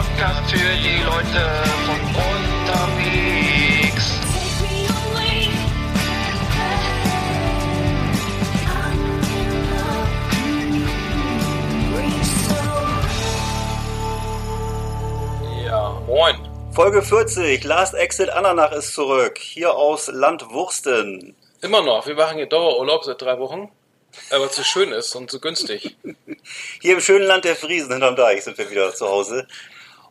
Podcast 0.00 0.50
für 0.50 0.56
die 0.56 1.02
Leute 1.02 1.42
von 1.84 2.00
unterwegs. 2.64 4.06
Ja, 15.66 16.00
moin. 16.06 16.36
Folge 16.72 17.02
40, 17.02 17.62
Last 17.64 17.92
Exit 17.94 18.30
Ananach 18.30 18.72
ist 18.72 18.94
zurück. 18.94 19.36
Hier 19.36 19.74
aus 19.74 20.08
Land 20.08 20.48
Wursten. 20.48 21.36
Immer 21.60 21.82
noch. 21.82 22.06
Wir 22.06 22.14
machen 22.14 22.38
hier 22.38 22.46
Dauerurlaub 22.46 23.04
seit 23.04 23.20
drei 23.20 23.38
Wochen. 23.38 23.70
Aber 24.30 24.46
es 24.46 24.56
so 24.56 24.62
schön 24.62 24.92
ist 24.92 25.14
und 25.14 25.30
so 25.30 25.40
günstig. 25.40 25.94
Hier 26.80 26.94
im 26.94 27.00
schönen 27.00 27.26
Land 27.26 27.44
der 27.44 27.54
Friesen 27.54 27.92
hinterm 27.92 28.16
Deich 28.16 28.42
sind 28.42 28.58
wir 28.58 28.68
wieder 28.70 28.92
zu 28.94 29.06
Hause. 29.06 29.46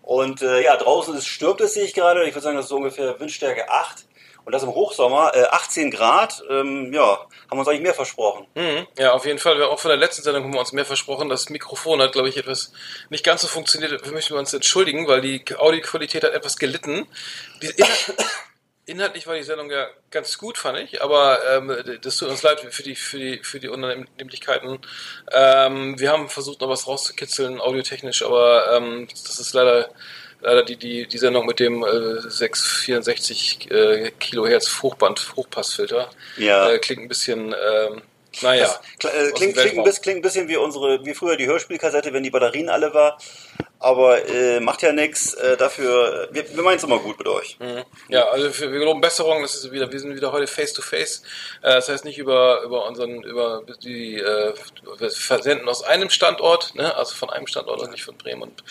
Und 0.09 0.41
äh, 0.41 0.63
ja, 0.63 0.75
draußen 0.75 1.15
ist, 1.15 1.27
stürmt 1.27 1.61
es, 1.61 1.75
sehe 1.75 1.85
ich 1.85 1.93
gerade. 1.93 2.23
Ich 2.23 2.33
würde 2.33 2.41
sagen, 2.41 2.55
das 2.55 2.65
ist 2.65 2.69
so 2.69 2.77
ungefähr 2.77 3.19
Windstärke 3.19 3.69
8. 3.69 4.07
Und 4.43 4.53
das 4.53 4.63
im 4.63 4.73
Hochsommer, 4.73 5.33
äh, 5.35 5.43
18 5.43 5.91
Grad. 5.91 6.41
Ähm, 6.49 6.91
ja, 6.91 7.19
haben 7.19 7.27
wir 7.51 7.59
uns 7.59 7.67
eigentlich 7.67 7.83
mehr 7.83 7.93
versprochen. 7.93 8.47
Mhm. 8.55 8.87
Ja, 8.97 9.11
auf 9.11 9.27
jeden 9.27 9.37
Fall. 9.37 9.59
Wir 9.59 9.69
auch 9.69 9.77
von 9.77 9.89
der 9.89 9.99
letzten 9.99 10.23
Sendung 10.23 10.45
haben 10.45 10.53
wir 10.53 10.61
uns 10.61 10.71
mehr 10.71 10.83
versprochen. 10.83 11.29
Das 11.29 11.49
Mikrofon 11.49 12.01
hat, 12.01 12.13
glaube 12.13 12.27
ich, 12.27 12.37
etwas 12.37 12.71
nicht 13.11 13.23
ganz 13.23 13.43
so 13.43 13.47
funktioniert. 13.47 13.91
Dafür 13.91 14.11
möchten 14.11 14.33
wir 14.33 14.39
uns 14.39 14.51
entschuldigen, 14.51 15.07
weil 15.07 15.21
die 15.21 15.45
Audioqualität 15.55 16.23
hat 16.23 16.33
etwas 16.33 16.57
gelitten. 16.57 17.05
Die 17.61 17.67
inhaltlich 18.89 19.27
war 19.27 19.35
die 19.35 19.43
Sendung 19.43 19.69
ja 19.71 19.87
ganz 20.11 20.37
gut, 20.37 20.57
fand 20.57 20.79
ich. 20.79 21.01
Aber 21.01 21.39
ähm, 21.49 21.99
das 22.01 22.17
tut 22.17 22.29
uns 22.29 22.43
leid 22.43 22.59
für 22.59 22.83
die, 22.83 22.95
für 22.95 23.17
die, 23.17 23.39
für 23.43 23.59
die 23.59 23.69
Unannehmlichkeiten. 23.69 24.79
Ähm, 25.31 25.99
wir 25.99 26.11
haben 26.11 26.29
versucht, 26.29 26.61
noch 26.61 26.69
was 26.69 26.87
rauszukitzeln, 26.87 27.61
audiotechnisch, 27.61 28.23
aber 28.23 28.75
ähm, 28.75 29.07
das 29.09 29.39
ist 29.39 29.53
leider 29.53 29.89
leider 30.41 30.63
die, 30.63 30.77
die, 30.77 31.07
die 31.07 31.17
Sendung 31.17 31.45
mit 31.45 31.59
dem 31.59 31.83
äh, 31.83 32.21
664 32.21 33.71
äh, 33.71 34.11
Kilohertz 34.19 34.81
Hochband 34.81 35.33
Hochpassfilter. 35.35 36.09
Ja. 36.37 36.69
Äh, 36.69 36.79
klingt 36.79 37.01
ein 37.01 37.07
bisschen, 37.07 37.53
ähm, 37.53 38.01
naja. 38.41 38.79
Kl- 38.99 39.07
äh, 39.09 39.31
klingt, 39.31 39.57
klingt, 39.57 39.77
ein 39.87 40.01
klingt 40.01 40.17
ein 40.19 40.21
bisschen 40.21 40.47
wie 40.47 40.57
unsere, 40.57 41.03
wie 41.05 41.13
früher 41.13 41.35
die 41.37 41.47
Hörspielkassette, 41.47 42.13
wenn 42.13 42.23
die 42.23 42.29
Batterien 42.29 42.69
alle 42.69 42.93
war. 42.93 43.17
Aber 43.81 44.27
äh, 44.27 44.59
macht 44.59 44.81
ja 44.81 44.91
nichts. 44.91 45.33
Äh, 45.35 45.55
dafür, 45.55 46.27
wir, 46.31 46.43
wir 46.53 46.63
meinen 46.63 46.77
es 46.77 46.83
immer 46.83 46.99
gut 46.99 47.17
mit 47.17 47.27
euch. 47.29 47.57
Ja, 48.09 48.27
also 48.27 48.51
für, 48.51 48.71
wir 48.71 48.79
geloben 48.79 48.99
Besserung. 48.99 49.41
Das 49.41 49.55
ist 49.55 49.71
wieder, 49.71 49.89
wir 49.89 49.99
sind 49.99 50.13
wieder 50.15 50.33
heute 50.33 50.47
face 50.47 50.73
to 50.73 50.81
face. 50.81 51.23
Das 51.61 51.87
heißt 51.87 52.03
nicht 52.03 52.17
über 52.17 52.61
über 52.63 52.85
unseren 52.87 53.23
über 53.23 53.63
die 53.81 54.17
äh, 54.19 54.53
wir 54.97 55.09
versenden 55.09 55.69
aus 55.69 55.81
einem 55.83 56.09
Standort, 56.09 56.75
ne? 56.75 56.93
also 56.95 57.15
von 57.15 57.29
einem 57.29 57.47
Standort 57.47 57.81
und 57.81 57.91
nicht 57.91 58.03
von 58.03 58.17
Bremen 58.17 58.41
und 58.41 58.63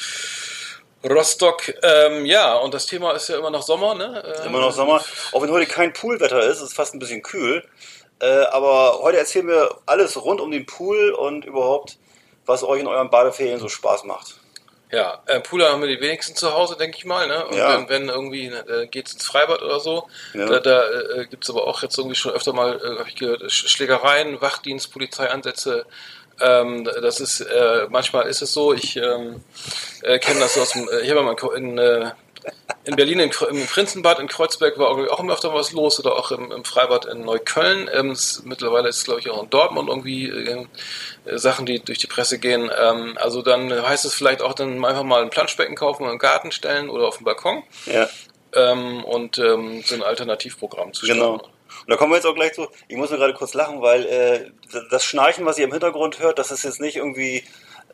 Rostock. 1.09 1.73
Ähm, 1.83 2.27
ja, 2.27 2.55
und 2.57 2.75
das 2.75 2.87
Thema 2.87 3.13
ist 3.13 3.29
ja 3.29 3.39
immer 3.39 3.51
noch 3.51 3.63
Sommer, 3.63 3.95
ne? 3.95 4.23
Äh, 4.43 4.47
Immer 4.47 4.61
noch 4.61 4.73
Sommer. 4.73 5.03
Auch 5.33 5.43
wenn 5.43 5.51
heute 5.51 5.67
kein 5.67 5.93
Poolwetter 5.93 6.43
ist, 6.43 6.61
ist 6.61 6.75
fast 6.75 6.95
ein 6.95 6.99
bisschen 6.99 7.23
kühl. 7.23 7.65
Äh, 8.21 8.27
aber 8.51 8.99
heute 9.03 9.19
erzählen 9.19 9.47
wir 9.49 9.79
alles 9.87 10.21
rund 10.23 10.41
um 10.41 10.51
den 10.51 10.67
Pool 10.67 11.11
und 11.11 11.45
überhaupt, 11.45 11.99
was 12.47 12.65
euch 12.65 12.81
in 12.81 12.87
euren 12.87 13.11
Badeferien 13.11 13.61
so 13.61 13.69
Spaß 13.69 14.05
macht. 14.05 14.35
Ja, 14.91 15.23
äh, 15.27 15.41
Pooler 15.41 15.71
haben 15.71 15.83
wir 15.83 15.89
die 15.89 16.01
wenigsten 16.01 16.35
zu 16.35 16.53
Hause, 16.55 16.77
denke 16.77 16.97
ich 16.97 17.05
mal. 17.05 17.27
Ne? 17.29 17.47
Und 17.47 17.57
Ja. 17.59 17.77
wenn, 17.79 17.89
wenn 17.91 18.09
irgendwie 18.09 18.47
äh, 18.47 18.87
geht's 18.87 19.13
ins 19.13 19.27
Freibad 19.27 19.61
oder 19.63 19.81
so, 19.81 20.09
Ja. 20.33 20.47
da, 20.47 20.61
da 20.61 20.91
äh, 20.91 21.27
gibt's 21.27 21.51
aber 21.51 21.67
auch 21.67 21.83
jetzt 21.83 21.99
irgendwie 21.99 22.17
schon 22.17 22.33
öfter 22.33 22.55
mal, 22.55 22.81
äh, 22.83 22.99
habe 22.99 23.09
ich 23.09 23.15
gehört, 23.17 23.43
Sch- 23.43 23.69
Schlägereien, 23.69 24.41
Wachdienst, 24.41 24.91
Polizeieinsätze. 24.91 25.85
Ähm, 26.41 26.85
das 26.85 27.21
ist 27.21 27.41
äh, 27.41 27.87
manchmal 27.91 28.29
ist 28.29 28.41
es 28.43 28.53
so. 28.53 28.73
Ich 28.73 28.97
ähm, 28.97 29.45
äh, 30.03 30.19
kenne 30.19 30.41
das 30.41 30.57
aus 30.57 30.71
dem. 30.71 30.89
Äh, 30.89 31.01
ich 31.01 31.11
habe 31.11 31.23
mal 31.23 31.37
in, 31.55 31.77
äh, 31.77 32.13
in 32.85 32.97
Berlin 32.97 33.21
in, 33.21 33.31
im 33.51 33.67
Prinzenbad 33.67 34.19
in 34.19 34.29
Kreuzberg 34.29 34.79
war 34.79 34.89
auch 34.89 35.21
immer 35.21 35.35
öfter 35.35 35.53
was 35.53 35.73
los 35.73 36.01
oder 36.01 36.17
auch 36.17 36.31
im, 36.31 36.51
im 36.51 36.65
Freibad 36.65 37.05
in 37.07 37.23
Neukölln. 37.23 37.91
Ähm, 37.93 38.11
es, 38.13 38.43
mittlerweile 38.45 38.89
ist 38.89 38.99
es 38.99 39.05
glaube 39.05 39.21
ich 39.21 39.29
auch 39.31 39.43
in 39.43 39.51
Dortmund 39.51 39.89
irgendwie 39.89 40.29
äh, 40.29 40.67
äh, 41.27 41.39
Sachen, 41.39 41.67
die 41.67 41.81
durch 41.81 41.99
die 41.99 42.07
Presse 42.07 42.39
gehen. 42.39 42.71
Ähm, 42.77 43.17
also 43.21 43.43
dann 43.43 43.71
heißt 43.71 44.05
es 44.05 44.15
vielleicht 44.15 44.43
auch 44.43 44.55
dann 44.55 44.85
einfach 44.85 45.03
mal 45.03 45.23
ein 45.23 45.31
Planschbecken 45.31 45.77
kaufen 45.77 46.05
und 46.05 46.13
im 46.13 46.19
Garten 46.19 46.51
stellen 46.53 46.89
oder 46.89 47.07
auf 47.09 47.19
dem 47.19 47.25
Balkon 47.25 47.63
Ja, 47.87 48.09
ähm, 48.55 49.05
und 49.05 49.39
ähm, 49.39 49.83
so 49.85 49.95
ein 49.95 50.03
Alternativprogramm 50.03 50.93
zu 50.93 51.05
starten. 51.05 51.21
genau. 51.21 51.33
Und 51.81 51.91
da 51.93 51.97
kommen 51.97 52.13
wir 52.13 52.17
jetzt 52.17 52.27
auch 52.27 52.35
gleich 52.35 52.55
zu. 52.55 52.67
Ich 52.89 52.97
muss 52.97 53.11
nur 53.11 53.19
gerade 53.19 53.35
kurz 53.35 53.55
lachen, 53.55 53.81
weil 53.83 54.05
äh, 54.07 54.51
das 54.91 55.05
Schnarchen, 55.05 55.45
was 55.47 55.59
ihr 55.59 55.65
im 55.65 55.73
Hintergrund 55.73 56.19
hört, 56.19 56.39
das 56.39 56.51
ist 56.51 56.65
jetzt 56.65 56.81
nicht 56.81 56.97
irgendwie, 56.97 57.45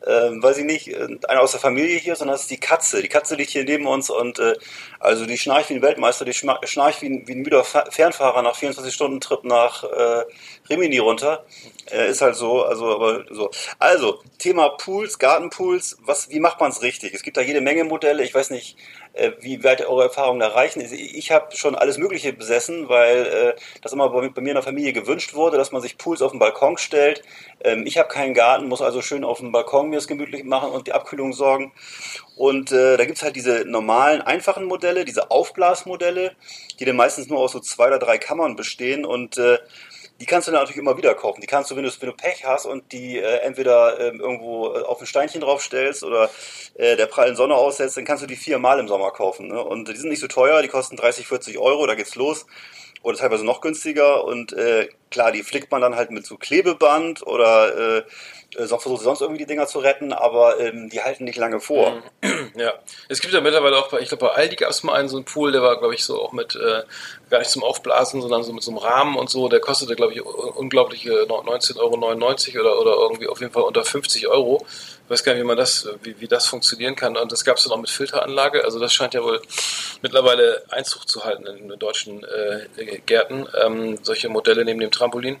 äh, 0.05 0.41
weiß 0.41 0.57
ich 0.57 0.65
nicht, 0.65 0.87
äh, 0.87 1.17
einer 1.27 1.41
aus 1.41 1.51
der 1.51 1.59
Familie 1.59 1.97
hier, 1.97 2.15
sondern 2.15 2.35
das 2.35 2.43
ist 2.43 2.51
die 2.51 2.59
Katze. 2.59 3.01
Die 3.01 3.07
Katze 3.07 3.35
liegt 3.35 3.51
hier 3.51 3.63
neben 3.63 3.87
uns 3.87 4.09
und 4.09 4.39
äh, 4.39 4.55
also 4.99 5.25
die 5.25 5.37
schnarcht 5.37 5.69
wie 5.69 5.75
ein 5.75 5.81
Weltmeister, 5.81 6.25
die 6.25 6.33
schnarcht 6.33 7.01
wie 7.01 7.09
ein, 7.09 7.27
wie 7.27 7.33
ein 7.33 7.41
müder 7.41 7.63
Fa 7.63 7.85
Fernfahrer 7.89 8.41
nach 8.41 8.55
24-Stunden-Trip 8.55 9.43
nach 9.43 9.83
äh, 9.83 10.23
Rimini 10.69 10.99
runter. 10.99 11.45
Äh, 11.91 12.09
ist 12.09 12.21
halt 12.21 12.35
so, 12.35 12.63
also 12.63 12.95
aber 12.95 13.25
so. 13.31 13.49
Also, 13.79 14.21
Thema 14.37 14.69
Pools, 14.69 15.19
Gartenpools, 15.19 15.97
was, 16.01 16.29
wie 16.29 16.39
macht 16.39 16.59
man 16.59 16.71
es 16.71 16.81
richtig? 16.81 17.13
Es 17.13 17.23
gibt 17.23 17.37
da 17.37 17.41
jede 17.41 17.61
Menge 17.61 17.83
Modelle. 17.83 18.23
Ich 18.23 18.33
weiß 18.33 18.49
nicht, 18.51 18.77
wie 19.39 19.63
weit 19.63 19.85
eure 19.85 20.03
Erfahrungen 20.03 20.39
da 20.39 20.49
reichen. 20.49 20.81
Ich, 20.81 21.31
habe 21.31 21.55
schon 21.55 21.75
alles 21.75 21.97
Mögliche 21.97 22.33
besessen, 22.33 22.89
weil 22.89 23.25
äh, 23.25 23.61
das 23.81 23.93
immer 23.93 24.09
bei, 24.09 24.27
bei 24.29 24.41
mir 24.41 24.49
in 24.49 24.55
der 24.55 24.63
Familie 24.63 24.93
gewünscht 24.93 25.33
wurde, 25.33 25.57
dass 25.57 25.71
man 25.71 25.81
sich 25.81 25.97
Pools 25.97 26.21
auf 26.21 26.31
den 26.31 26.39
Balkon 26.39 26.77
stellt. 26.77 27.23
Ähm, 27.61 27.85
ich 27.85 27.97
habe 27.97 28.09
keinen 28.09 28.33
Garten, 28.33 28.67
muss 28.67 28.81
also 28.81 29.01
schön 29.01 29.23
auf 29.23 29.39
dem 29.39 29.51
Balkon 29.51 29.89
mir 29.89 29.97
es 29.97 30.07
gemütlich 30.07 30.43
machen 30.43 30.71
und 30.71 30.87
die 30.87 30.93
Abkühlung 30.93 31.33
sorgen. 31.33 31.71
Und 32.35 32.71
äh, 32.71 32.97
da 32.97 33.05
gibt's 33.05 33.23
halt 33.23 33.35
diese 33.35 33.63
normalen, 33.65 34.21
einfachen 34.21 34.65
Modelle, 34.65 35.05
diese 35.05 35.31
Aufblasmodelle, 35.31 36.33
die 36.79 36.85
dann 36.85 36.97
meistens 36.97 37.27
nur 37.27 37.39
aus 37.39 37.53
so 37.53 37.59
zwei 37.59 37.87
oder 37.87 37.99
drei 37.99 38.17
Kammern 38.17 38.55
bestehen 38.55 39.05
und 39.05 39.37
äh, 39.37 39.59
die 40.19 40.25
kannst 40.25 40.47
du 40.47 40.51
natürlich 40.51 40.77
immer 40.77 40.97
wieder 40.97 41.13
kaufen. 41.13 41.41
Die 41.41 41.47
kannst 41.47 41.69
du, 41.69 41.75
wenn 41.75 41.83
du, 41.83 41.91
wenn 41.99 42.09
du 42.09 42.15
Pech 42.15 42.45
hast 42.45 42.65
und 42.65 42.91
die 42.91 43.17
äh, 43.17 43.39
entweder 43.39 43.99
ähm, 43.99 44.19
irgendwo 44.19 44.73
äh, 44.73 44.81
auf 44.81 45.01
ein 45.01 45.07
Steinchen 45.07 45.41
draufstellst 45.41 46.03
oder 46.03 46.29
äh, 46.75 46.95
der 46.95 47.07
prallen 47.07 47.35
Sonne 47.35 47.55
aussetzt, 47.55 47.97
dann 47.97 48.05
kannst 48.05 48.23
du 48.23 48.27
die 48.27 48.37
viermal 48.37 48.79
im 48.79 48.87
Sommer 48.87 49.11
kaufen. 49.11 49.49
Ne? 49.49 49.61
Und 49.61 49.89
die 49.89 49.95
sind 49.95 50.09
nicht 50.09 50.21
so 50.21 50.27
teuer, 50.27 50.61
die 50.61 50.69
kosten 50.69 50.95
30, 50.95 51.27
40 51.27 51.57
Euro, 51.57 51.85
da 51.85 51.95
geht's 51.95 52.15
los. 52.15 52.45
Oder 53.01 53.17
teilweise 53.17 53.45
noch 53.45 53.61
günstiger. 53.61 54.23
Und 54.23 54.53
äh, 54.53 54.89
klar, 55.11 55.31
die 55.31 55.43
flickt 55.43 55.69
man 55.71 55.81
dann 55.81 55.95
halt 55.95 56.11
mit 56.11 56.25
so 56.25 56.37
Klebeband 56.37 57.25
oder 57.27 57.97
äh, 57.97 58.03
versucht 58.55 59.03
sonst 59.03 59.21
irgendwie 59.21 59.39
die 59.39 59.45
Dinger 59.45 59.67
zu 59.67 59.79
retten, 59.79 60.13
aber 60.13 60.59
ähm, 60.59 60.89
die 60.89 61.01
halten 61.01 61.23
nicht 61.25 61.37
lange 61.37 61.59
vor. 61.59 62.01
Ja, 62.57 62.73
es 63.09 63.19
gibt 63.19 63.33
ja 63.33 63.41
mittlerweile 63.41 63.77
auch 63.77 63.89
bei, 63.89 63.99
ich 63.99 64.07
glaube 64.07 64.27
bei 64.27 64.31
Aldi 64.31 64.55
gab 64.55 64.69
es 64.69 64.81
mal 64.83 64.93
einen 64.93 65.09
so 65.09 65.17
einen 65.17 65.25
Pool, 65.25 65.51
der 65.51 65.61
war 65.61 65.77
glaube 65.77 65.93
ich 65.93 66.05
so 66.05 66.21
auch 66.21 66.31
mit, 66.31 66.55
äh, 66.55 66.83
gar 67.29 67.39
nicht 67.39 67.49
zum 67.51 67.63
Aufblasen, 67.65 68.21
sondern 68.21 68.43
so 68.43 68.53
mit 68.53 68.63
so 68.63 68.71
einem 68.71 68.77
Rahmen 68.77 69.17
und 69.17 69.29
so, 69.29 69.49
der 69.49 69.59
kostete 69.59 69.93
glaube 69.95 70.13
ich 70.13 70.25
un- 70.25 70.33
unglaubliche 70.51 71.11
19,99 71.23 71.77
Euro 72.57 72.69
oder, 72.69 72.79
oder 72.79 72.91
irgendwie 73.01 73.27
auf 73.27 73.41
jeden 73.41 73.51
Fall 73.51 73.63
unter 73.63 73.83
50 73.83 74.27
Euro. 74.29 74.65
Ich 75.03 75.09
weiß 75.11 75.23
gar 75.25 75.33
nicht, 75.33 75.41
wie 75.41 75.47
man 75.47 75.57
das, 75.57 75.87
wie, 76.03 76.19
wie 76.21 76.27
das 76.29 76.47
funktionieren 76.47 76.95
kann. 76.95 77.17
Und 77.17 77.31
das 77.31 77.43
gab 77.43 77.57
es 77.57 77.63
dann 77.63 77.73
auch 77.73 77.77
mit 77.81 77.89
Filteranlage. 77.89 78.63
Also 78.63 78.79
das 78.79 78.93
scheint 78.93 79.13
ja 79.13 79.21
wohl 79.23 79.41
mittlerweile 80.01 80.63
Einzug 80.69 81.07
zu 81.09 81.25
halten 81.25 81.45
in 81.45 81.67
den 81.67 81.77
deutschen 81.79 82.23
äh, 82.23 82.99
Gärten, 83.05 83.47
ähm, 83.63 83.99
solche 84.01 84.29
Modelle 84.29 84.63
neben 84.65 84.79
dem 84.79 84.91
Trampolin. 84.91 85.37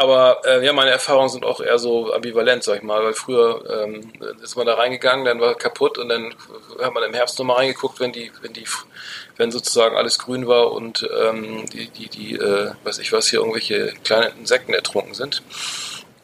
Aber 0.00 0.40
äh, 0.46 0.64
ja, 0.64 0.72
meine 0.72 0.92
Erfahrungen 0.92 1.28
sind 1.28 1.44
auch 1.44 1.60
eher 1.60 1.78
so 1.78 2.10
ambivalent, 2.10 2.64
sag 2.64 2.78
ich 2.78 2.82
mal, 2.82 3.04
weil 3.04 3.12
früher 3.12 3.84
ähm, 3.84 4.10
ist 4.42 4.56
man 4.56 4.64
da 4.64 4.72
reingegangen, 4.72 5.26
dann 5.26 5.42
war 5.42 5.54
kaputt 5.54 5.98
und 5.98 6.08
dann 6.08 6.34
hat 6.80 6.94
man 6.94 7.02
im 7.02 7.12
Herbst 7.12 7.38
nochmal 7.38 7.56
reingeguckt, 7.58 8.00
wenn 8.00 8.10
die, 8.10 8.32
wenn 8.40 8.54
die, 8.54 8.64
wenn 9.36 9.50
sozusagen 9.52 9.98
alles 9.98 10.18
grün 10.18 10.46
war 10.48 10.72
und 10.72 11.06
ähm, 11.22 11.66
die, 11.66 11.90
die, 11.90 12.08
die, 12.08 12.36
äh, 12.36 12.70
weiß 12.82 12.98
ich 13.00 13.12
was, 13.12 13.28
hier 13.28 13.40
irgendwelche 13.40 13.92
kleinen 14.02 14.38
Insekten 14.38 14.72
ertrunken 14.72 15.12
sind. 15.12 15.42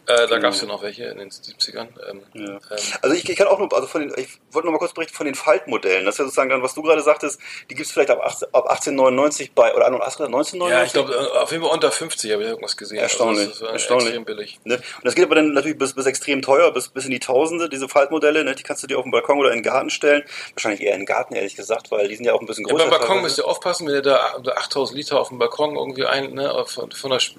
Äh, 0.06 0.26
da 0.28 0.38
gab 0.38 0.52
es 0.52 0.60
ja 0.60 0.66
noch 0.68 0.82
welche 0.82 1.04
in 1.04 1.18
den 1.18 1.30
70ern. 1.30 1.88
Ähm, 2.08 2.22
Ja. 2.34 2.44
ähm, 2.44 2.58
Also 3.02 3.16
ich, 3.16 3.28
ich 3.28 3.36
kann 3.36 3.46
auch 3.48 3.58
nur, 3.58 3.72
also 3.74 3.86
von 3.88 4.00
den, 4.02 4.12
ich 4.16 4.28
wollte 4.52 4.66
noch 4.66 4.72
mal 4.72 4.78
kurz 4.78 4.92
berichten 4.92 5.14
von 5.16 5.26
den 5.26 5.34
Faltmodellen. 5.34 6.04
Das 6.04 6.14
ist 6.14 6.18
ja 6.20 6.24
sozusagen 6.26 6.48
dann, 6.50 6.62
was 6.62 6.74
du 6.74 6.82
gerade 6.82 7.02
sagtest, 7.02 7.40
die 7.70 7.74
gibt 7.74 7.86
es 7.86 7.92
vielleicht 7.92 8.10
ab, 8.10 8.20
18, 8.22 8.48
ab 8.52 8.68
1899 8.70 9.52
bei, 9.52 9.74
oder 9.74 9.86
1999? 9.86 10.70
ja, 10.70 10.84
ich 10.84 10.92
glaube, 10.92 11.12
äh, 11.12 11.38
auf 11.38 11.50
jeden 11.50 11.62
Fall 11.64 11.72
unter 11.72 11.90
50 11.90 12.32
habe 12.32 12.42
ich 12.44 12.48
irgendwas 12.48 12.76
gesehen. 12.76 12.98
Erstaunlich, 12.98 13.48
Also 13.48 13.50
das 13.50 13.56
ist, 13.62 13.68
äh, 13.68 13.72
erstaunlich. 13.72 14.06
extrem 14.08 14.24
billig. 14.24 14.60
Ne? 14.64 14.74
Und 14.76 14.82
das 15.04 15.14
geht 15.14 15.24
aber 15.24 15.34
dann 15.34 15.52
natürlich 15.52 15.78
bis, 15.78 15.94
bis 15.94 16.06
extrem 16.06 16.40
teuer, 16.42 16.70
bis, 16.72 16.88
bis 16.88 17.04
in 17.04 17.10
die 17.10 17.20
Tausende, 17.20 17.68
diese 17.68 17.88
Faltmodelle. 17.88 18.44
Ne? 18.44 18.54
Die 18.54 18.62
kannst 18.62 18.82
du 18.82 18.86
dir 18.86 18.98
auf 18.98 19.04
den 19.04 19.10
Balkon 19.10 19.38
oder 19.38 19.50
in 19.50 19.58
den 19.58 19.62
Garten 19.64 19.90
stellen. 19.90 20.22
Wahrscheinlich 20.54 20.82
eher 20.82 20.92
in 20.94 21.00
den 21.00 21.06
Garten, 21.06 21.34
ehrlich 21.34 21.56
gesagt, 21.56 21.90
weil 21.90 22.06
die 22.08 22.14
sind 22.16 22.24
ja 22.26 22.32
auch 22.32 22.40
ein 22.40 22.46
bisschen 22.46 22.64
Ja, 22.66 22.72
größer. 22.74 22.88
beim 22.90 22.98
Balkon 22.98 23.22
müsst 23.22 23.38
ihr 23.38 23.46
aufpassen, 23.46 23.86
wenn 23.88 23.94
ihr 23.94 24.02
da 24.02 24.36
8000 24.56 24.96
Liter 24.96 25.18
auf 25.20 25.28
dem 25.28 25.38
Balkon 25.38 25.76
irgendwie 25.76 26.04
ein, 26.06 26.32
ne, 26.34 26.64
von, 26.68 26.92
von 26.92 27.10
der, 27.10 27.20
Sch- 27.20 27.34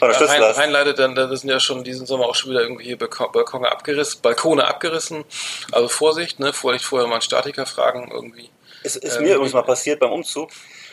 der 0.00 0.08
rein, 0.08 0.14
Stützlast. 0.14 0.58
reinleitet, 0.58 0.98
dann 0.98 1.14
da 1.14 1.34
sind 1.34 1.48
ja 1.48 1.60
schon 1.60 1.82
diesen 1.94 2.06
Sommer 2.06 2.26
auch 2.26 2.34
schon 2.34 2.50
wieder 2.50 2.60
irgendwie 2.62 2.84
hier 2.84 2.98
Balkon- 2.98 3.32
Balkone 3.32 3.70
abgerissen, 3.70 4.20
Balkone 4.22 4.66
abgerissen. 4.66 5.24
Also 5.72 5.88
Vorsicht, 5.88 6.40
ne, 6.40 6.52
vielleicht 6.52 6.84
vorher 6.84 7.06
mal 7.08 7.14
einen 7.14 7.22
Statiker 7.22 7.66
fragen 7.66 8.10
irgendwie. 8.12 8.50
Ist, 8.82 8.96
ist 8.96 9.16
Ähm, 9.16 9.22
mir 9.22 9.34
übrigens 9.34 9.54
mal 9.54 9.62
passiert 9.62 10.00
beim 10.00 10.12
Umzug. 10.12 10.50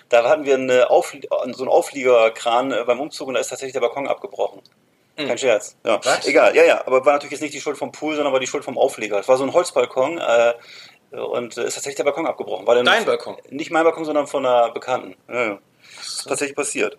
Da 0.09 0.27
hatten 0.27 0.45
wir 0.45 0.55
eine 0.55 0.89
Auflie 0.89 1.21
so 1.53 1.63
einen 1.63 1.71
Aufliegerkran 1.71 2.71
äh, 2.71 2.83
beim 2.85 2.99
Umzug 2.99 3.27
und 3.27 3.33
da 3.35 3.39
ist 3.39 3.49
tatsächlich 3.49 3.73
der 3.73 3.79
Balkon 3.81 4.07
abgebrochen. 4.07 4.61
Kein 5.17 5.37
Scherz. 5.37 5.75
Ja. 5.85 5.99
Was? 6.03 6.25
Egal, 6.25 6.55
ja, 6.55 6.63
ja. 6.63 6.87
Aber 6.87 7.05
war 7.05 7.13
natürlich 7.13 7.31
jetzt 7.33 7.41
nicht 7.41 7.53
die 7.53 7.61
Schuld 7.61 7.77
vom 7.77 7.91
Pool, 7.91 8.15
sondern 8.15 8.33
war 8.33 8.39
die 8.39 8.47
Schuld 8.47 8.63
vom 8.63 8.77
Auflieger. 8.77 9.19
Es 9.19 9.27
war 9.27 9.37
so 9.37 9.43
ein 9.43 9.53
Holzbalkon 9.53 10.17
äh, 10.19 10.53
und 11.15 11.57
äh, 11.57 11.65
ist 11.65 11.75
tatsächlich 11.75 11.97
der 11.97 12.05
Balkon 12.05 12.25
abgebrochen. 12.25 12.65
War 12.65 12.81
Dein 12.81 13.05
Balkon? 13.05 13.37
Nicht 13.49 13.71
mein 13.71 13.83
Balkon, 13.83 14.05
sondern 14.05 14.27
von 14.27 14.45
einer 14.45 14.71
Bekannten. 14.71 15.15
Ja, 15.27 15.43
ja. 15.43 15.59
Tatsächlich 16.27 16.55
passiert. 16.55 16.97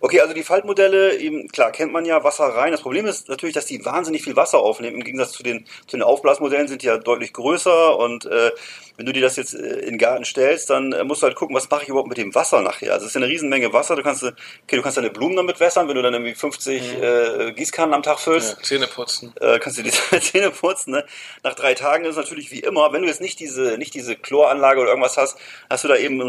Okay, 0.00 0.20
also 0.20 0.34
die 0.34 0.42
Faltmodelle, 0.42 1.16
eben, 1.18 1.48
klar, 1.48 1.72
kennt 1.72 1.92
man 1.92 2.04
ja, 2.04 2.22
Wasser 2.24 2.44
rein. 2.44 2.72
Das 2.72 2.82
Problem 2.82 3.06
ist 3.06 3.28
natürlich, 3.28 3.54
dass 3.54 3.66
die 3.66 3.84
wahnsinnig 3.84 4.22
viel 4.22 4.36
Wasser 4.36 4.58
aufnehmen. 4.58 4.96
Im 4.96 5.04
Gegensatz 5.04 5.32
zu 5.32 5.42
den, 5.42 5.66
zu 5.86 5.96
den 5.96 6.02
Aufblasmodellen 6.02 6.68
sind 6.68 6.82
die 6.82 6.86
ja 6.86 6.96
deutlich 6.98 7.32
größer 7.32 7.96
und 7.98 8.26
äh, 8.26 8.50
wenn 8.96 9.06
du 9.06 9.12
dir 9.12 9.22
das 9.22 9.36
jetzt 9.36 9.54
äh, 9.54 9.78
in 9.80 9.90
den 9.90 9.98
Garten 9.98 10.24
stellst, 10.24 10.70
dann 10.70 10.92
äh, 10.92 11.04
musst 11.04 11.22
du 11.22 11.26
halt 11.26 11.36
gucken, 11.36 11.54
was 11.54 11.70
mache 11.70 11.84
ich 11.84 11.88
überhaupt 11.88 12.08
mit 12.08 12.18
dem 12.18 12.34
Wasser 12.34 12.62
nachher. 12.62 12.92
Also 12.94 13.04
es 13.06 13.10
ist 13.10 13.14
ja 13.14 13.20
eine 13.22 13.30
Riesenmenge 13.30 13.72
Wasser. 13.72 13.94
Du 13.94 14.02
kannst, 14.02 14.24
äh, 14.24 14.32
okay, 14.64 14.76
du 14.76 14.82
kannst 14.82 14.96
deine 14.98 15.10
Blumen 15.10 15.36
damit 15.36 15.60
wässern, 15.60 15.88
wenn 15.88 15.94
du 15.94 16.02
dann 16.02 16.14
irgendwie 16.14 16.34
50 16.34 17.00
äh, 17.00 17.52
Gießkannen 17.52 17.94
am 17.94 18.02
Tag 18.02 18.18
füllst 18.18 18.56
Ja, 18.58 18.62
Zähne 18.62 18.86
putzen. 18.88 19.32
äh, 19.40 19.58
kannst 19.60 19.78
du 19.78 19.82
die 19.82 19.90
Zähne 20.20 20.50
putzen. 20.50 20.90
Ne? 20.92 21.04
Nach 21.44 21.54
drei 21.54 21.74
Tagen 21.74 22.04
ist 22.04 22.12
es 22.12 22.16
natürlich 22.16 22.50
wie 22.50 22.60
immer, 22.60 22.92
wenn 22.92 23.02
du 23.02 23.08
jetzt 23.08 23.20
nicht 23.20 23.38
diese, 23.38 23.78
nicht 23.78 23.94
diese 23.94 24.16
Chloranlage 24.16 24.80
oder 24.80 24.90
irgendwas 24.90 25.16
hast, 25.16 25.38
hast 25.70 25.84
du 25.84 25.88
da 25.88 25.96
eben 25.96 26.20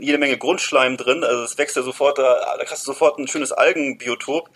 jede 0.00 0.18
Menge 0.18 0.36
Grundschleim 0.36 0.96
drin. 0.98 1.24
Also 1.24 1.42
es 1.52 1.58
wächst 1.58 1.76
ja 1.76 1.82
sofort, 1.82 2.18
da, 2.18 2.56
da 2.58 2.64
hast 2.70 2.86
du 2.86 2.92
sofort 2.92 3.18
ein 3.18 3.28
schönes 3.28 3.52
Algenbiotop. 3.52 4.50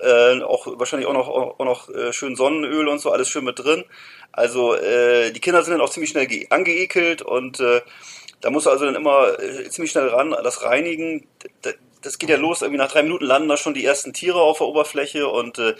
Äh, 0.00 0.40
auch 0.42 0.66
wahrscheinlich 0.78 1.06
auch 1.06 1.12
noch, 1.12 1.28
auch 1.28 1.64
noch 1.64 1.90
äh, 1.90 2.12
schön 2.14 2.34
Sonnenöl 2.34 2.88
und 2.88 2.98
so, 2.98 3.10
alles 3.12 3.28
schön 3.28 3.44
mit 3.44 3.58
drin. 3.58 3.84
Also 4.32 4.74
äh, 4.74 5.32
die 5.32 5.40
Kinder 5.40 5.62
sind 5.62 5.72
dann 5.72 5.82
auch 5.82 5.90
ziemlich 5.90 6.10
schnell 6.10 6.26
ge- 6.26 6.46
angeekelt 6.50 7.20
und 7.22 7.60
äh, 7.60 7.82
da 8.40 8.50
musst 8.50 8.66
du 8.66 8.70
also 8.70 8.86
dann 8.86 8.94
immer 8.94 9.38
äh, 9.38 9.68
ziemlich 9.68 9.90
schnell 9.92 10.08
ran, 10.08 10.34
das 10.42 10.62
reinigen. 10.62 11.26
D- 11.64 11.74
Das 12.02 12.18
geht 12.18 12.30
ja 12.30 12.36
los, 12.36 12.62
irgendwie 12.62 12.78
nach 12.78 12.90
drei 12.90 13.02
Minuten 13.02 13.24
landen 13.26 13.48
da 13.48 13.56
schon 13.56 13.74
die 13.74 13.84
ersten 13.84 14.12
Tiere 14.12 14.40
auf 14.40 14.58
der 14.58 14.66
Oberfläche 14.66 15.28
und 15.28 15.58
äh, 15.58 15.74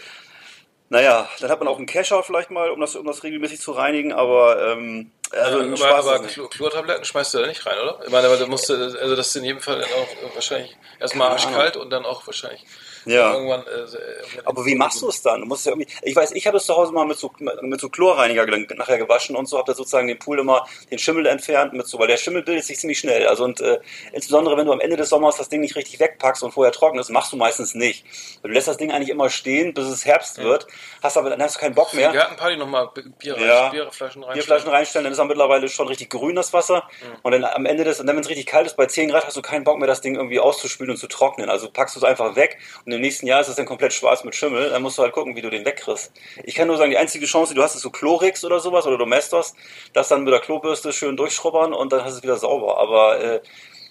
naja, 0.89 1.27
dann 1.39 1.49
hat 1.49 1.59
man 1.59 1.67
auch 1.67 1.77
einen 1.77 1.85
Kescher 1.85 2.21
vielleicht 2.23 2.51
mal, 2.51 2.69
um 2.69 2.79
das, 2.79 2.95
um 2.95 3.05
das 3.05 3.23
regelmäßig 3.23 3.59
zu 3.59 3.71
reinigen, 3.71 4.13
aber 4.13 4.71
ähm, 4.71 5.11
also 5.31 5.59
ein 5.59 5.73
aber 5.73 6.15
aber 6.15 6.27
Chlortabletten 6.27 7.05
schmeißt 7.05 7.33
du 7.33 7.39
da 7.39 7.47
nicht 7.47 7.65
rein, 7.65 7.79
oder? 7.79 7.99
Ich 8.05 8.11
meine, 8.11 8.27
aber 8.27 8.37
du 8.37 8.45
musst, 8.47 8.69
also 8.69 9.15
das 9.15 9.27
ist 9.27 9.35
in 9.35 9.45
jedem 9.45 9.61
Fall 9.61 9.79
dann 9.79 9.89
auch 9.89 10.35
wahrscheinlich 10.35 10.77
erstmal 10.99 11.31
arschkalt 11.31 11.77
und 11.77 11.89
dann 11.89 12.05
auch 12.05 12.27
wahrscheinlich 12.27 12.63
Ja. 13.05 13.35
Äh, 13.35 13.39
mit- 13.41 14.47
Aber 14.47 14.65
wie 14.65 14.75
machst 14.75 15.01
du 15.01 15.09
es 15.09 15.21
dann? 15.21 15.41
Du 15.41 15.47
musst 15.47 15.65
ja 15.65 15.71
irgendwie, 15.71 15.87
ich 16.01 16.15
weiß, 16.15 16.31
ich 16.31 16.47
habe 16.47 16.57
es 16.57 16.65
zu 16.65 16.75
Hause 16.75 16.91
mal 16.93 17.05
mit 17.05 17.17
so, 17.17 17.31
mit 17.61 17.79
so 17.81 17.89
Chlorreiniger 17.89 18.45
ge- 18.45 18.67
nachher 18.75 18.97
gewaschen 18.97 19.35
und 19.35 19.47
so, 19.47 19.57
habe 19.57 19.71
da 19.71 19.75
sozusagen 19.75 20.07
den 20.07 20.19
Pool 20.19 20.39
immer 20.39 20.65
den 20.91 20.99
Schimmel 20.99 21.25
entfernt 21.25 21.73
mit 21.73 21.87
so, 21.87 21.99
weil 21.99 22.07
der 22.07 22.17
Schimmel 22.17 22.43
bildet 22.43 22.63
sich 22.65 22.79
ziemlich 22.79 22.99
schnell. 22.99 23.27
Also 23.27 23.43
und 23.43 23.61
äh, 23.61 23.79
insbesondere 24.11 24.57
wenn 24.57 24.65
du 24.65 24.71
am 24.73 24.79
Ende 24.79 24.95
des 24.97 25.09
Sommers 25.09 25.37
das 25.37 25.49
Ding 25.49 25.61
nicht 25.61 25.75
richtig 25.75 25.99
wegpackst 25.99 26.43
und 26.43 26.51
vorher 26.51 26.71
trocken 26.71 26.99
ist, 26.99 27.09
machst 27.09 27.31
du 27.33 27.37
meistens 27.37 27.73
nicht. 27.75 28.05
Du 28.41 28.49
lässt 28.49 28.67
das 28.67 28.77
Ding 28.77 28.91
eigentlich 28.91 29.09
immer 29.09 29.29
stehen, 29.29 29.73
bis 29.73 29.85
es 29.85 30.05
Herbst 30.05 30.37
wird, 30.41 30.67
hast 31.01 31.17
aber 31.17 31.29
dann 31.29 31.41
hast 31.41 31.55
du 31.55 31.59
keinen 31.59 31.75
Bock 31.75 31.93
mehr. 31.93 32.11
Gartenparty 32.11 32.57
nochmal 32.57 32.89
Bier 33.19 33.35
rein, 33.35 33.43
Ja. 33.47 33.69
Bierflaschen 33.69 34.23
rein. 34.23 34.33
Bierflaschen 34.33 34.69
reinstellen, 34.69 35.03
dann 35.05 35.13
ist 35.13 35.19
er 35.19 35.25
mittlerweile 35.25 35.67
schon 35.69 35.87
richtig 35.87 36.09
grün, 36.09 36.35
das 36.35 36.53
Wasser. 36.53 36.87
Und 37.23 37.31
dann 37.31 37.43
am 37.43 37.65
Ende 37.65 37.83
des, 37.83 37.99
und 37.99 38.07
dann, 38.07 38.15
wenn 38.15 38.23
es 38.23 38.29
richtig 38.29 38.45
kalt 38.45 38.65
ist, 38.67 38.75
bei 38.77 38.85
10 38.85 39.09
Grad, 39.09 39.25
hast 39.25 39.35
du 39.37 39.41
keinen 39.41 39.63
Bock 39.63 39.77
mehr, 39.79 39.87
das 39.87 40.01
Ding 40.01 40.15
irgendwie 40.15 40.39
auszuspülen 40.39 40.91
und 40.91 40.97
zu 40.97 41.07
trocknen. 41.07 41.49
Also 41.49 41.69
packst 41.71 41.95
du 41.95 41.99
es 41.99 42.03
einfach 42.03 42.35
weg 42.35 42.57
und 42.85 42.91
im 42.93 43.01
nächsten 43.01 43.27
Jahr 43.27 43.41
ist 43.41 43.47
es 43.47 43.55
dann 43.55 43.65
komplett 43.65 43.93
schwarz 43.93 44.23
mit 44.23 44.35
Schimmel. 44.35 44.69
Dann 44.69 44.81
musst 44.81 44.97
du 44.97 45.01
halt 45.03 45.13
gucken, 45.13 45.35
wie 45.35 45.41
du 45.41 45.49
den 45.49 45.65
wegkriegst. 45.65 46.11
Ich 46.43 46.55
kann 46.55 46.67
nur 46.67 46.77
sagen, 46.77 46.91
die 46.91 46.97
einzige 46.97 47.25
Chance, 47.25 47.53
die 47.53 47.57
du 47.57 47.63
hast, 47.63 47.75
ist 47.75 47.81
so 47.81 47.89
Chlorix 47.89 48.43
oder 48.43 48.59
sowas 48.59 48.85
oder 48.85 48.97
Domestos. 48.97 49.53
Das 49.93 50.07
dann 50.07 50.23
mit 50.23 50.33
der 50.33 50.39
Klobürste 50.41 50.93
schön 50.93 51.17
durchschrubbern 51.17 51.73
und 51.73 51.91
dann 51.91 52.03
hast 52.03 52.13
du 52.13 52.17
es 52.17 52.23
wieder 52.23 52.37
sauber. 52.37 52.77
Aber, 52.77 53.19
äh, 53.19 53.41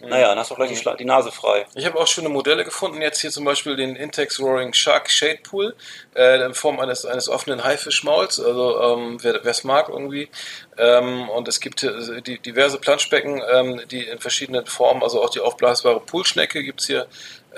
naja, 0.05 0.27
dann 0.31 0.39
hast 0.39 0.51
du 0.51 0.55
auch 0.55 0.59
gleich 0.59 0.71
die, 0.71 0.77
Schla- 0.77 0.97
die 0.97 1.05
Nase 1.05 1.31
frei. 1.31 1.65
Ich 1.77 1.87
habe 1.87 1.97
auch 1.97 2.09
schöne 2.09 2.29
Modelle 2.29 2.65
gefunden. 2.65 3.01
Jetzt 3.01 3.21
hier 3.21 3.31
zum 3.31 3.45
Beispiel 3.45 3.77
den 3.77 3.95
Intex 3.95 4.41
Roaring 4.41 4.73
Shark 4.73 5.09
Shade 5.09 5.39
Pool 5.45 5.77
äh, 6.17 6.45
in 6.45 6.55
Form 6.55 6.81
eines, 6.81 7.07
eines 7.07 7.29
offenen 7.29 7.63
Haifischmauls. 7.63 8.41
Also 8.41 8.81
ähm, 8.81 9.19
wer 9.23 9.45
es 9.47 9.63
mag 9.63 9.89
irgendwie. 9.89 10.29
Ähm, 10.77 11.29
und 11.29 11.47
es 11.47 11.61
gibt 11.61 11.85
äh, 11.85 12.21
die, 12.21 12.41
diverse 12.41 12.79
Planschbecken, 12.79 13.43
ähm, 13.49 13.81
die 13.93 14.03
in 14.03 14.19
verschiedenen 14.19 14.67
Formen, 14.67 15.05
also 15.05 15.23
auch 15.23 15.31
die 15.31 15.39
aufblasbare 15.39 16.01
Poolschnecke 16.01 16.65
gibt's 16.65 16.89
hier. 16.89 17.07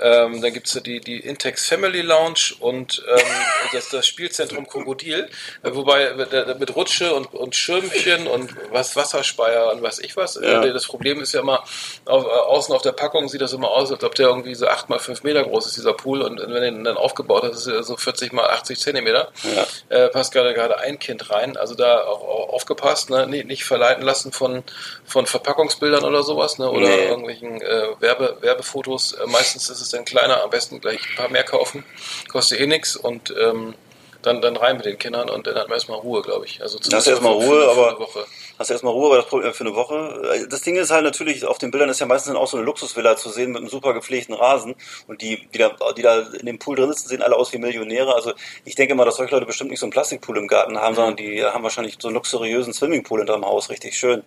Ähm, 0.01 0.41
dann 0.41 0.53
gibt's 0.53 0.73
hier 0.73 0.81
die, 0.81 0.99
die 0.99 1.19
Intex 1.19 1.67
Family 1.67 2.01
Lounge 2.01 2.55
und 2.59 3.03
ähm, 3.07 3.25
das, 3.73 3.89
das 3.89 4.05
Spielzentrum 4.05 4.67
Krokodil, 4.67 5.29
äh, 5.63 5.73
wobei 5.73 6.03
äh, 6.03 6.55
mit 6.59 6.75
Rutsche 6.75 7.13
und, 7.13 7.33
und 7.33 7.55
Schirmchen 7.55 8.27
und 8.27 8.55
was 8.71 8.95
Wasserspeier 8.95 9.71
und 9.71 9.81
was 9.81 9.99
ich 9.99 10.17
was. 10.17 10.35
Ja. 10.35 10.63
Äh, 10.63 10.73
das 10.73 10.85
Problem 10.85 11.21
ist 11.21 11.33
ja 11.33 11.41
immer, 11.41 11.63
auf, 12.05 12.25
äh, 12.25 12.27
außen 12.27 12.75
auf 12.75 12.81
der 12.81 12.91
Packung 12.91 13.27
sieht 13.29 13.41
das 13.41 13.53
immer 13.53 13.71
aus, 13.71 13.91
als 13.91 14.03
ob 14.03 14.15
der 14.15 14.27
irgendwie 14.27 14.55
so 14.55 14.67
8 14.67 14.89
mal 14.89 14.99
5 14.99 15.23
Meter 15.23 15.43
groß 15.43 15.67
ist, 15.67 15.77
dieser 15.77 15.93
Pool. 15.93 16.21
Und 16.21 16.39
wenn 16.39 16.51
er 16.51 16.67
ihn 16.67 16.83
dann 16.83 16.97
aufgebaut 16.97 17.43
hat, 17.43 17.53
ist 17.53 17.67
er 17.67 17.83
so 17.83 17.97
40 17.97 18.33
mal 18.33 18.49
80 18.49 18.79
Zentimeter. 18.79 19.31
Ja. 19.55 19.65
Äh, 19.97 20.09
passt 20.09 20.33
gerade 20.33 20.53
gerade 20.53 20.79
ein 20.79 20.99
Kind 20.99 21.29
rein. 21.29 21.57
Also 21.57 21.75
da 21.75 22.01
auch, 22.03 22.21
auch 22.21 22.49
aufgepasst, 22.53 23.09
ne? 23.09 23.27
nicht, 23.27 23.47
nicht 23.47 23.65
verleiten 23.65 24.03
lassen 24.03 24.31
von, 24.31 24.63
von 25.05 25.25
Verpackungsbildern 25.25 26.03
oder 26.03 26.23
sowas, 26.23 26.57
ne? 26.57 26.69
oder 26.69 26.87
Nee. 26.87 27.07
irgendwelchen 27.07 27.61
äh, 27.61 27.87
Werbe, 27.99 28.37
Werbefotos. 28.41 29.17
Meistens 29.27 29.69
ist 29.69 29.81
es 29.81 29.84
dann 29.93 30.05
kleiner, 30.05 30.43
am 30.43 30.49
besten 30.49 30.79
gleich 30.81 30.99
ein 31.09 31.15
paar 31.15 31.29
mehr 31.29 31.43
kaufen. 31.43 31.83
Kostet 32.31 32.59
eh 32.59 32.67
nichts 32.67 32.95
und 32.95 33.33
ähm, 33.39 33.75
dann, 34.21 34.41
dann 34.41 34.57
rein 34.57 34.77
mit 34.77 34.87
den 34.87 34.97
Kindern 34.97 35.29
und 35.29 35.45
dann 35.45 35.53
hat 35.53 35.67
man 35.67 35.75
erstmal 35.75 35.99
Ruhe, 35.99 36.23
glaube 36.23 36.45
ich. 36.47 36.59
Also 36.59 36.79
hast 36.79 36.91
du 37.05 37.11
erstmal 37.11 37.35
für- 37.35 37.41
für- 37.41 37.47
Ruhe, 37.47 37.61
für 37.61 37.69
aber 37.69 37.99
Woche. 37.99 38.25
hast 38.57 38.69
du 38.69 38.73
erstmal 38.73 38.93
Ruhe, 38.93 39.05
aber 39.05 39.17
das 39.17 39.27
Problem 39.27 39.53
für 39.53 39.65
eine 39.65 39.75
Woche. 39.75 40.47
Das 40.49 40.61
Ding 40.61 40.77
ist 40.77 40.89
halt 40.89 41.03
natürlich, 41.03 41.45
auf 41.45 41.59
den 41.59 41.69
Bildern 41.69 41.89
ist 41.89 41.99
ja 41.99 42.07
meistens 42.07 42.33
dann 42.33 42.41
auch 42.41 42.47
so 42.47 42.57
eine 42.57 42.65
Luxusvilla 42.65 43.15
zu 43.17 43.29
sehen 43.29 43.51
mit 43.51 43.59
einem 43.61 43.69
super 43.69 43.93
gepflegten 43.93 44.33
Rasen. 44.33 44.73
Und 45.05 45.21
die, 45.21 45.45
die 45.53 45.59
da, 45.59 45.75
die 45.95 46.01
da 46.01 46.21
in 46.21 46.47
dem 46.47 46.57
Pool 46.57 46.75
drin 46.75 46.91
sitzen, 46.91 47.07
sehen 47.09 47.21
alle 47.21 47.35
aus 47.35 47.53
wie 47.53 47.59
Millionäre. 47.59 48.15
Also 48.15 48.33
ich 48.63 48.73
denke 48.73 48.95
mal, 48.95 49.05
dass 49.05 49.17
solche 49.17 49.31
Leute 49.35 49.45
bestimmt 49.45 49.69
nicht 49.69 49.79
so 49.79 49.85
einen 49.85 49.91
Plastikpool 49.93 50.39
im 50.39 50.47
Garten 50.47 50.79
haben, 50.79 50.95
sondern 50.95 51.17
die 51.17 51.45
haben 51.45 51.61
wahrscheinlich 51.61 51.97
so 51.99 52.07
einen 52.07 52.15
luxuriösen 52.15 52.73
Swimmingpool 52.73 53.19
hinterm 53.19 53.45
Haus, 53.45 53.69
richtig 53.69 53.95
schön. 53.95 54.23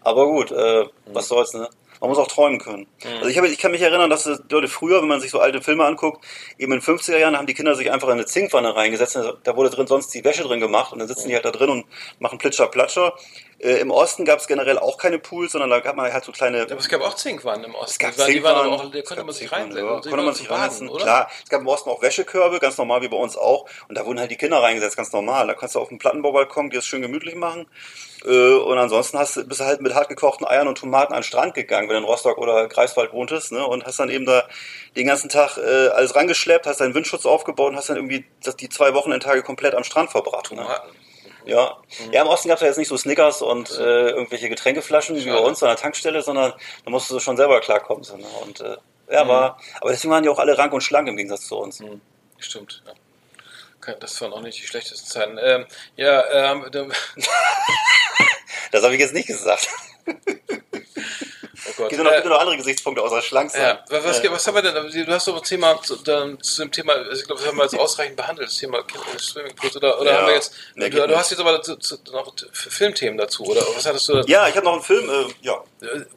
Aber 0.00 0.24
gut, 0.28 0.50
äh, 0.50 0.86
was 1.12 1.28
soll's, 1.28 1.52
ne? 1.52 1.68
Man 2.02 2.08
muss 2.08 2.18
auch 2.18 2.26
träumen 2.26 2.58
können. 2.58 2.88
Also 3.18 3.28
ich, 3.28 3.38
habe, 3.38 3.46
ich 3.46 3.58
kann 3.58 3.70
mich 3.70 3.80
erinnern, 3.80 4.10
dass 4.10 4.24
das 4.24 4.42
Leute 4.50 4.66
früher, 4.66 5.00
wenn 5.02 5.08
man 5.08 5.20
sich 5.20 5.30
so 5.30 5.38
alte 5.38 5.62
Filme 5.62 5.84
anguckt, 5.84 6.24
eben 6.58 6.72
in 6.72 6.80
den 6.80 6.84
50er 6.84 7.16
Jahren 7.16 7.36
haben 7.36 7.46
die 7.46 7.54
Kinder 7.54 7.76
sich 7.76 7.92
einfach 7.92 8.08
in 8.08 8.14
eine 8.14 8.26
Zinkwanne 8.26 8.74
reingesetzt. 8.74 9.16
Da 9.44 9.56
wurde 9.56 9.70
drin 9.70 9.86
sonst 9.86 10.12
die 10.12 10.24
Wäsche 10.24 10.42
drin 10.42 10.58
gemacht 10.58 10.92
und 10.92 10.98
dann 10.98 11.06
sitzen 11.06 11.28
die 11.28 11.36
halt 11.36 11.44
da 11.44 11.52
drin 11.52 11.70
und 11.70 11.86
machen 12.18 12.38
Plitscher, 12.38 12.66
Platscher. 12.66 13.14
Äh, 13.62 13.78
Im 13.78 13.92
Osten 13.92 14.24
gab 14.24 14.40
es 14.40 14.48
generell 14.48 14.76
auch 14.78 14.98
keine 14.98 15.20
Pools, 15.20 15.52
sondern 15.52 15.70
da 15.70 15.78
gab 15.78 15.94
man 15.94 16.12
halt 16.12 16.24
so 16.24 16.32
kleine 16.32 16.62
Aber 16.62 16.74
es 16.76 16.88
gab 16.88 17.00
auch 17.00 17.14
Zinkwannen 17.14 17.64
im 17.66 17.74
Osten. 17.76 17.92
es 17.92 17.98
gab 18.16 18.26
die 18.26 18.42
waren, 18.42 18.72
auch, 18.72 18.90
da 18.90 19.02
konnte 19.02 19.22
man 19.22 19.32
sich 19.34 19.52
reinsetzen. 19.52 19.86
ja, 19.86 20.00
konnte 20.00 20.16
man 20.24 20.34
sich 20.34 20.50
reinsetzen, 20.50 20.88
oder? 20.88 21.04
klar. 21.04 21.30
Es 21.44 21.48
gab 21.48 21.60
im 21.60 21.68
Osten 21.68 21.88
auch 21.90 22.02
Wäschekörbe, 22.02 22.58
ganz 22.58 22.76
normal 22.76 23.02
wie 23.02 23.08
bei 23.08 23.16
uns 23.16 23.36
auch. 23.36 23.66
Und 23.88 23.96
da 23.96 24.04
wurden 24.04 24.18
halt 24.18 24.32
die 24.32 24.36
Kinder 24.36 24.60
reingesetzt, 24.60 24.96
ganz 24.96 25.12
normal. 25.12 25.46
Da 25.46 25.54
kannst 25.54 25.76
du 25.76 25.78
auf 25.80 25.88
dem 25.88 25.98
Plattenbaubalkon 25.98 26.70
dir 26.70 26.78
das 26.78 26.86
schön 26.86 27.02
gemütlich 27.02 27.36
machen. 27.36 27.68
Äh, 28.24 28.54
Und 28.54 28.78
ansonsten 28.78 29.18
hast 29.18 29.36
du, 29.36 29.44
bist 29.44 29.60
du 29.60 29.64
halt 29.64 29.80
mit 29.80 29.94
hart 29.94 30.08
gekochten 30.08 30.44
Eiern 30.46 30.66
und 30.66 30.78
Tomaten 30.78 31.12
an 31.12 31.20
den 31.20 31.24
Strand 31.24 31.54
gegangen, 31.54 31.88
wenn 31.88 31.94
du 31.94 32.02
in 32.02 32.04
Rostock 32.08 32.38
oder 32.38 32.66
Greifswald 32.66 33.12
wohntest, 33.12 33.52
ne? 33.52 33.64
Und 33.64 33.84
hast 33.84 34.00
dann 34.00 34.10
eben 34.10 34.26
da 34.26 34.42
den 34.96 35.06
ganzen 35.06 35.28
Tag 35.28 35.56
äh, 35.56 35.88
alles 35.88 36.16
rangeschleppt, 36.16 36.66
hast 36.66 36.80
deinen 36.80 36.94
Windschutz 36.94 37.26
aufgebaut 37.26 37.70
und 37.70 37.76
hast 37.76 37.88
dann 37.90 37.96
irgendwie 37.96 38.24
das, 38.42 38.56
die 38.56 38.68
zwei 38.68 38.92
Wochenendtage 38.94 39.42
komplett 39.42 39.74
am 39.76 39.84
Strand 39.84 40.10
verbracht. 40.10 40.50
Ne? 40.52 40.66
Ja. 41.44 41.76
ja, 42.12 42.22
im 42.22 42.28
Osten 42.28 42.48
gab 42.48 42.56
es 42.56 42.62
ja 42.62 42.68
jetzt 42.68 42.76
nicht 42.78 42.88
so 42.88 42.96
Snickers 42.96 43.42
und 43.42 43.70
äh, 43.72 44.10
irgendwelche 44.10 44.48
Getränkeflaschen 44.48 45.16
wie 45.16 45.24
bei 45.24 45.32
Schade. 45.32 45.42
uns 45.42 45.62
an 45.62 45.68
der 45.70 45.76
Tankstelle, 45.76 46.22
sondern 46.22 46.52
da 46.84 46.90
musst 46.90 47.10
du 47.10 47.18
schon 47.20 47.36
selber 47.36 47.60
klarkommen. 47.60 48.04
So, 48.04 48.16
ne? 48.16 48.26
Und 48.44 48.60
äh, 48.60 48.76
ja, 49.10 49.26
war, 49.28 49.60
aber 49.80 49.90
deswegen 49.90 50.12
waren 50.12 50.22
die 50.22 50.28
auch 50.28 50.38
alle 50.38 50.56
rank 50.56 50.72
und 50.72 50.80
schlank 50.82 51.08
im 51.08 51.16
Gegensatz 51.16 51.46
zu 51.48 51.56
uns. 51.58 51.80
Hm, 51.80 52.00
Stimmt, 52.38 52.82
ja. 52.86 53.94
Das 53.94 54.20
waren 54.20 54.32
auch 54.32 54.40
nicht 54.42 54.58
die 54.62 54.66
schlechtesten 54.66 55.08
Zeiten. 55.08 55.38
Ähm, 55.42 55.66
ja, 55.96 56.52
ähm, 56.52 56.66
da- 56.70 56.86
Das 58.70 58.84
habe 58.84 58.94
ich 58.94 59.00
jetzt 59.00 59.12
nicht 59.14 59.26
gesagt. 59.26 59.68
Gott. 61.76 61.88
Gibt 61.90 61.92
es 61.92 61.98
noch, 61.98 62.10
Äh, 62.12 62.28
noch 62.28 62.40
andere 62.40 62.56
Gesichtspunkte 62.56 63.02
außer 63.02 63.22
schlank 63.22 63.50
sein? 63.50 63.62
Ja, 63.62 63.84
was, 63.88 64.04
was, 64.04 64.20
Äh, 64.20 64.30
was 64.32 64.46
haben 64.46 64.54
wir 64.56 64.62
denn? 64.62 64.74
Du 65.06 65.12
hast 65.12 65.28
doch 65.28 65.36
ein 65.36 65.42
Thema 65.42 65.80
zu, 65.82 65.96
dann, 65.96 66.40
zu 66.42 66.62
dem 66.62 66.72
Thema, 66.72 66.94
also 66.94 67.12
ich 67.12 67.24
glaube, 67.24 67.40
das 67.40 67.48
haben 67.48 67.56
wir 67.56 67.64
jetzt 67.64 67.78
ausreichend 67.78 68.16
behandelt, 68.16 68.48
das 68.48 68.56
Thema 68.56 68.78
äh, 68.78 69.18
Swimmingpools. 69.18 69.76
Oder, 69.76 70.00
oder 70.00 70.10
Ja. 70.12 70.18
haben 70.18 70.26
wir 70.26 70.34
jetzt, 70.34 70.52
Nee, 70.74 70.90
du, 70.90 71.06
du 71.06 71.16
hast 71.16 71.30
jetzt 71.30 71.40
aber 71.40 71.62
zu, 71.62 71.76
zu, 71.76 71.96
noch 72.12 72.32
Filmthemen 72.52 73.16
dazu, 73.18 73.44
oder 73.44 73.62
was 73.76 73.86
hattest 73.86 74.08
du 74.08 74.14
da? 74.14 74.22
ja, 74.26 74.48
ich 74.48 74.56
habe 74.56 74.64
noch 74.66 74.74
einen 74.74 74.82
Film, 74.82 75.08
äh, 75.08 75.26
ja. 75.42 75.62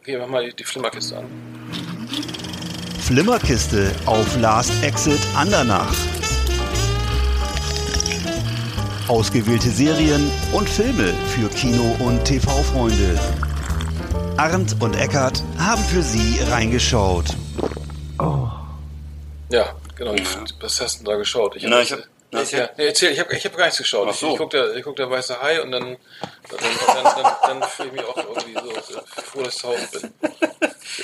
Okay, 0.01 0.17
mach 0.17 0.27
mal 0.27 0.45
die, 0.45 0.53
die 0.55 0.63
Flimmerkiste 0.63 1.17
an. 1.17 1.25
Flimmerkiste 3.05 3.91
auf 4.07 4.25
Last 4.39 4.71
Exit 4.83 5.19
Andernach. 5.35 5.93
Ausgewählte 9.07 9.69
Serien 9.69 10.31
und 10.51 10.67
Filme 10.67 11.13
für 11.35 11.47
Kino- 11.49 11.95
und 11.99 12.25
TV-Freunde. 12.25 13.19
Arndt 14.37 14.81
und 14.81 14.95
Eckart 14.95 15.41
haben 15.57 15.81
für 15.83 16.01
Sie 16.01 16.39
reingeschaut. 16.51 17.25
Ja, 19.49 19.73
genau. 19.95 20.15
Was 20.59 20.81
hast 20.81 20.95
du 20.95 21.03
denn 21.03 21.13
da 21.13 21.17
geschaut? 21.17 21.57
Na, 21.61 21.81
ich 21.81 21.93
hab- 22.37 22.51
na, 22.51 22.57
ja, 22.59 22.69
nee, 22.77 22.85
erzähl, 22.87 23.11
ich 23.11 23.19
habe 23.19 23.33
ich 23.35 23.45
hab 23.45 23.55
gar 23.55 23.65
nichts 23.65 23.77
geschaut. 23.79 24.13
So. 24.15 24.27
Ich, 24.27 24.33
ich 24.33 24.37
gucke 24.39 24.57
der, 24.57 24.75
ich 24.75 24.83
guck 24.83 24.95
der 24.95 25.09
Weiße 25.09 25.41
Hai 25.41 25.61
und 25.61 25.71
dann, 25.71 25.97
dann, 26.49 26.59
dann, 26.87 27.03
dann, 27.03 27.35
dann 27.59 27.69
fühle 27.69 27.87
ich 27.89 27.93
mich 27.95 28.03
auch 28.05 28.17
irgendwie 28.17 28.53
so 28.53 29.01
froh, 29.23 29.41
dass 29.43 29.55
ich 29.55 29.59
zu 29.61 29.67
Hause 29.69 29.87
bin. 29.91 30.13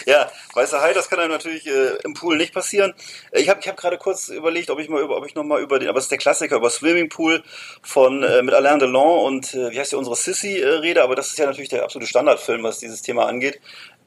Ja, 0.05 0.31
weißer 0.53 0.79
Hai, 0.81 0.93
das 0.93 1.09
kann 1.09 1.19
einem 1.19 1.31
natürlich 1.31 1.65
äh, 1.67 1.97
im 2.03 2.13
Pool 2.13 2.37
nicht 2.37 2.53
passieren. 2.53 2.93
Äh, 3.31 3.41
Ich 3.41 3.49
habe 3.49 3.59
ich 3.61 3.67
hab 3.67 3.77
gerade 3.77 3.97
kurz 3.97 4.29
überlegt, 4.29 4.69
ob 4.69 4.79
ich 4.79 4.89
mal 4.89 5.01
über, 5.01 5.17
ob 5.17 5.25
ich 5.25 5.35
noch 5.35 5.43
mal 5.43 5.59
über 5.61 5.79
den, 5.79 5.89
aber 5.89 5.97
es 5.97 6.05
ist 6.05 6.11
der 6.11 6.17
Klassiker 6.19 6.57
über 6.57 6.69
Swimmingpool 6.69 7.43
von 7.81 8.23
äh, 8.23 8.41
mit 8.43 8.53
Alain 8.53 8.79
Delon 8.79 9.25
und 9.25 9.53
äh, 9.53 9.71
wie 9.71 9.79
heißt 9.79 9.91
die 9.91 9.95
unsere 9.95 10.15
Sissy 10.15 10.59
äh, 10.59 10.67
Rede, 10.67 11.01
aber 11.03 11.15
das 11.15 11.27
ist 11.29 11.39
ja 11.39 11.45
natürlich 11.47 11.69
der 11.69 11.83
absolute 11.83 12.07
Standardfilm, 12.07 12.63
was 12.63 12.77
dieses 12.79 13.01
Thema 13.01 13.25
angeht. 13.25 13.59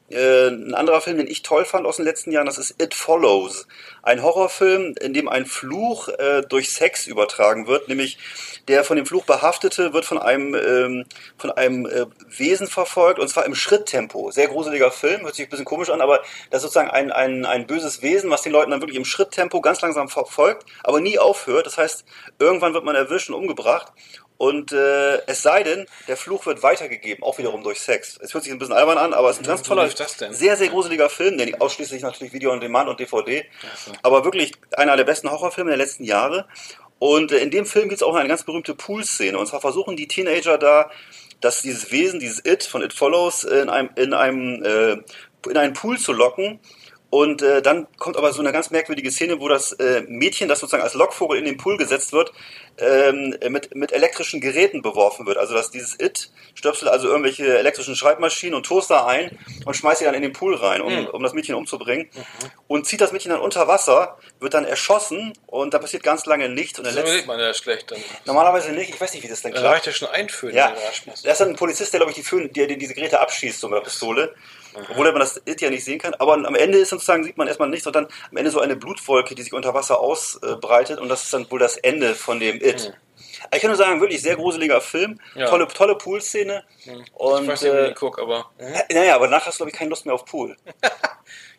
Äh, 0.09 0.49
ein 0.49 0.75
anderer 0.75 1.01
Film, 1.01 1.17
den 1.17 1.27
ich 1.27 1.41
toll 1.41 1.65
fand 1.65 1.87
aus 1.87 1.95
den 1.97 2.05
letzten 2.05 2.31
Jahren, 2.31 2.45
das 2.45 2.59
ist 2.59 2.79
It 2.81 2.93
Follows. 2.93 3.67
Ein 4.03 4.21
Horrorfilm, 4.21 4.93
in 5.01 5.13
dem 5.15 5.27
ein 5.27 5.47
Fluch 5.47 6.09
äh, 6.09 6.43
durch 6.47 6.71
Sex 6.71 7.07
übertragen 7.07 7.65
wird, 7.65 7.87
nämlich 7.87 8.19
der 8.67 8.83
von 8.83 8.97
dem 8.97 9.07
Fluch 9.07 9.25
Behaftete 9.25 9.93
wird 9.93 10.05
von 10.05 10.19
einem, 10.19 10.53
ähm, 10.53 11.05
von 11.37 11.51
einem 11.51 11.87
äh, 11.87 12.05
Wesen 12.27 12.67
verfolgt, 12.67 13.19
und 13.19 13.27
zwar 13.29 13.45
im 13.45 13.55
Schritttempo. 13.55 14.29
Sehr 14.29 14.47
gruseliger 14.47 14.91
Film, 14.91 15.21
hört 15.23 15.33
sich 15.33 15.47
ein 15.47 15.49
bisschen 15.49 15.65
komisch 15.65 15.89
an, 15.89 16.01
aber 16.01 16.19
das 16.51 16.63
ist 16.63 16.73
sozusagen 16.73 16.91
ein, 16.91 17.11
ein, 17.11 17.45
ein 17.45 17.65
böses 17.65 18.03
Wesen, 18.03 18.29
was 18.29 18.43
den 18.43 18.51
Leuten 18.51 18.71
dann 18.71 18.81
wirklich 18.81 18.97
im 18.97 19.05
Schritttempo 19.05 19.59
ganz 19.59 19.81
langsam 19.81 20.07
verfolgt, 20.07 20.65
aber 20.83 20.99
nie 20.99 21.17
aufhört. 21.17 21.65
Das 21.65 21.79
heißt, 21.79 22.05
irgendwann 22.37 22.75
wird 22.75 22.85
man 22.85 22.95
erwischt 22.95 23.29
und 23.29 23.35
umgebracht. 23.35 23.91
Und 24.37 24.73
äh, 24.73 25.17
es 25.27 25.41
sei 25.41 25.63
denn, 25.63 25.85
der 26.07 26.17
Fluch 26.17 26.45
wird 26.45 26.61
weitergegeben, 26.61 27.23
auch 27.23 27.37
wiederum 27.37 27.63
durch 27.63 27.79
Sex. 27.79 28.17
Es 28.21 28.33
hört 28.33 28.43
sich 28.43 28.51
ein 28.51 28.59
bisschen 28.59 28.73
albern 28.75 28.97
an, 28.97 29.13
aber 29.13 29.29
es 29.29 29.37
ist 29.37 29.43
ein 29.43 29.47
ganz 29.47 29.61
toller, 29.61 29.87
denn? 29.87 30.33
sehr, 30.33 30.57
sehr 30.57 30.67
gruseliger 30.67 31.09
Film, 31.09 31.37
der 31.37 31.61
ausschließlich 31.61 32.01
natürlich 32.01 32.33
Video 32.33 32.51
on 32.51 32.59
Demand 32.59 32.89
und 32.89 32.99
DVD, 32.99 33.45
aber 34.01 34.25
wirklich 34.25 34.51
einer 34.75 34.97
der 34.97 35.05
besten 35.05 35.31
Horrorfilme 35.31 35.69
der 35.69 35.77
letzten 35.77 36.03
Jahre. 36.03 36.47
Und 36.99 37.31
äh, 37.31 37.37
in 37.37 37.51
dem 37.51 37.65
Film 37.65 37.89
gibt 37.89 38.01
es 38.01 38.03
auch 38.03 38.15
eine 38.15 38.27
ganz 38.27 38.43
berühmte 38.43 38.75
Pool-Szene. 38.75 39.37
Und 39.37 39.47
zwar 39.47 39.61
versuchen 39.61 39.95
die 39.95 40.07
Teenager 40.07 40.57
da, 40.57 40.89
dass 41.41 41.61
dieses 41.61 41.91
Wesen, 41.91 42.19
dieses 42.19 42.43
It 42.45 42.63
von 42.63 42.81
It 42.81 42.93
Follows, 42.93 43.43
in 43.43 43.69
einem, 43.69 43.89
in 43.95 44.13
einem, 44.13 44.63
äh, 44.63 44.97
in 45.49 45.57
einen 45.57 45.73
Pool 45.73 45.97
zu 45.97 46.13
locken. 46.13 46.59
Und 47.09 47.41
äh, 47.41 47.61
dann 47.61 47.87
kommt 47.97 48.17
aber 48.17 48.33
so 48.33 48.41
eine 48.41 48.51
ganz 48.51 48.71
merkwürdige 48.71 49.11
Szene, 49.11 49.39
wo 49.39 49.47
das 49.47 49.71
äh, 49.73 50.01
Mädchen, 50.07 50.49
das 50.49 50.59
sozusagen 50.59 50.83
als 50.83 50.95
Lockvogel 50.95 51.37
in 51.37 51.45
den 51.45 51.57
Pool 51.57 51.77
gesetzt 51.77 52.11
wird, 52.11 52.33
ähm, 52.77 53.35
mit, 53.49 53.73
mit 53.73 53.93
elektrischen 53.93 54.41
Geräten 54.41 54.81
beworfen 54.81 55.25
wird. 55.25 55.37
Also 55.37 55.53
dass 55.53 55.71
dieses 55.71 55.97
It 55.99 56.29
stöpselt 56.55 56.91
also 56.91 57.07
irgendwelche 57.07 57.57
elektrischen 57.57 57.95
Schreibmaschinen 57.95 58.55
und 58.55 58.65
Toaster 58.65 59.07
ein 59.07 59.37
und 59.65 59.75
schmeißt 59.75 59.99
sie 59.99 60.05
dann 60.05 60.13
in 60.15 60.23
den 60.23 60.33
Pool 60.33 60.55
rein, 60.55 60.81
um, 60.81 61.07
um 61.07 61.23
das 61.23 61.33
Mädchen 61.33 61.55
umzubringen. 61.55 62.09
Und 62.67 62.85
zieht 62.85 62.99
das 63.01 63.11
Mädchen 63.11 63.31
dann 63.31 63.39
unter 63.39 63.67
Wasser, 63.67 64.17
wird 64.39 64.53
dann 64.53 64.65
erschossen 64.65 65.33
und 65.45 65.73
da 65.73 65.79
passiert 65.79 66.03
ganz 66.03 66.25
lange 66.25 66.49
nichts. 66.49 66.79
Und 66.79 66.85
Das 66.85 66.95
der 66.95 67.03
überlegt 67.03 67.27
man 67.27 67.39
ja 67.39 67.53
schlecht. 67.53 67.91
Dann, 67.91 67.99
normalerweise 68.25 68.71
nicht, 68.71 68.89
ich 68.89 68.99
weiß 68.99 69.13
nicht, 69.13 69.23
wie 69.23 69.27
das 69.29 69.41
denn 69.41 69.53
da 69.53 69.59
klappt. 69.59 69.73
reicht 69.75 69.85
ja 69.85 69.91
schon 69.93 70.09
ein 70.09 70.27
Föhn, 70.27 70.53
Ja, 70.53 70.75
da 71.23 71.31
ist 71.31 71.39
dann 71.39 71.49
ein 71.49 71.55
Polizist, 71.55 71.93
der, 71.93 71.99
glaube 71.99 72.11
ich, 72.11 72.15
die 72.17 72.23
Föhn, 72.23 72.51
der, 72.51 72.67
der 72.67 72.77
diese 72.77 72.93
Geräte 72.93 73.19
abschießt, 73.19 73.59
so 73.59 73.69
mit 73.69 73.77
der 73.77 73.83
Pistole. 73.83 74.33
Obwohl 74.75 75.11
man 75.11 75.19
das 75.19 75.41
It 75.45 75.61
ja 75.61 75.69
nicht 75.69 75.83
sehen 75.83 75.99
kann. 75.99 76.13
Aber 76.15 76.33
am 76.33 76.55
Ende 76.55 76.77
ist 76.77 76.89
sozusagen, 76.89 77.23
sieht 77.23 77.37
man 77.37 77.47
erstmal 77.47 77.69
nichts 77.69 77.87
und 77.87 77.95
dann 77.95 78.07
am 78.31 78.37
Ende 78.37 78.51
so 78.51 78.59
eine 78.59 78.75
Blutwolke, 78.75 79.35
die 79.35 79.41
sich 79.41 79.53
unter 79.53 79.73
Wasser 79.73 79.99
ausbreitet 79.99 80.99
und 80.99 81.09
das 81.09 81.23
ist 81.23 81.33
dann 81.33 81.49
wohl 81.49 81.59
das 81.59 81.77
Ende 81.77 82.15
von 82.15 82.39
dem 82.39 82.61
It. 82.61 82.93
Ich 83.53 83.61
kann 83.61 83.69
nur 83.69 83.77
sagen, 83.77 84.01
wirklich 84.01 84.21
sehr 84.21 84.35
gruseliger 84.35 84.81
Film. 84.81 85.19
Ja. 85.35 85.47
Tolle, 85.47 85.67
tolle 85.67 85.95
Pool-Szene. 85.95 86.63
Und, 87.13 87.43
ich 87.43 87.49
weiß 87.49 87.61
nicht, 87.61 87.73
äh, 87.73 87.89
ich 87.89 87.95
gucke, 87.95 88.21
aber. 88.21 88.49
naja, 88.91 89.15
aber 89.15 89.27
danach 89.27 89.45
hast 89.45 89.55
du, 89.55 89.63
glaube 89.63 89.71
ich, 89.71 89.77
keine 89.77 89.89
Lust 89.89 90.05
mehr 90.05 90.15
auf 90.15 90.25
Pool. 90.25 90.55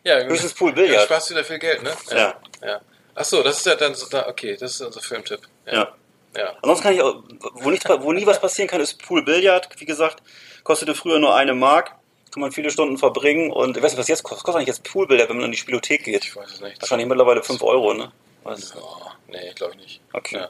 Ja, 0.03 0.23
Höchstens 0.23 0.53
Pool-Billard. 0.53 0.93
Ja, 0.93 1.01
sparst 1.01 1.31
wieder 1.31 1.43
viel 1.43 1.59
Geld, 1.59 1.83
ne? 1.83 1.91
Ja. 2.11 2.35
ja. 2.65 2.79
Ach 3.13 3.25
so, 3.25 3.43
das 3.43 3.57
ist 3.57 3.65
ja 3.65 3.75
dann 3.75 3.93
so, 3.93 4.07
da, 4.07 4.27
okay, 4.29 4.55
das 4.55 4.75
ist 4.75 4.81
unser 4.81 5.01
Filmtipp. 5.01 5.41
Ja. 5.65 5.93
Ja. 6.37 6.53
Ansonsten 6.61 6.83
kann 6.83 6.93
ich 6.93 7.01
auch, 7.01 7.23
wo, 7.55 7.69
nichts, 7.69 7.85
wo 7.89 8.13
nie 8.13 8.25
was 8.25 8.39
passieren 8.39 8.69
kann, 8.69 8.79
ist 8.79 9.03
Pool-Billard. 9.03 9.67
Wie 9.77 9.85
gesagt, 9.85 10.23
kostete 10.63 10.95
früher 10.95 11.19
nur 11.19 11.35
eine 11.35 11.53
Mark. 11.53 11.95
Kann 12.37 12.41
man 12.41 12.51
viele 12.51 12.69
Stunden 12.69 12.99
verbringen 12.99 13.51
und 13.51 13.77
ich 13.77 13.81
weiß 13.81 13.93
nicht, 13.93 13.99
was 13.99 14.07
jetzt 14.07 14.21
kostet. 14.21 14.37
Was 14.37 14.43
kostet 14.43 14.59
eigentlich 14.59 14.67
jetzt 14.67 14.83
Pool-Billard, 14.83 15.27
wenn 15.29 15.37
man 15.37 15.45
in 15.45 15.53
die 15.53 15.57
Spielothek 15.57 16.03
geht? 16.03 16.23
Ich 16.23 16.35
weiß 16.35 16.51
es 16.51 16.61
nicht. 16.61 16.79
Wahrscheinlich 16.79 17.07
mittlerweile 17.07 17.41
5 17.41 17.63
Euro, 17.63 17.95
ne? 17.95 18.11
Was? 18.43 18.75
Oh, 18.75 19.07
nee, 19.27 19.51
glaube 19.55 19.73
ich 19.73 19.81
nicht. 19.81 20.01
Okay. 20.13 20.35
Ja. 20.35 20.49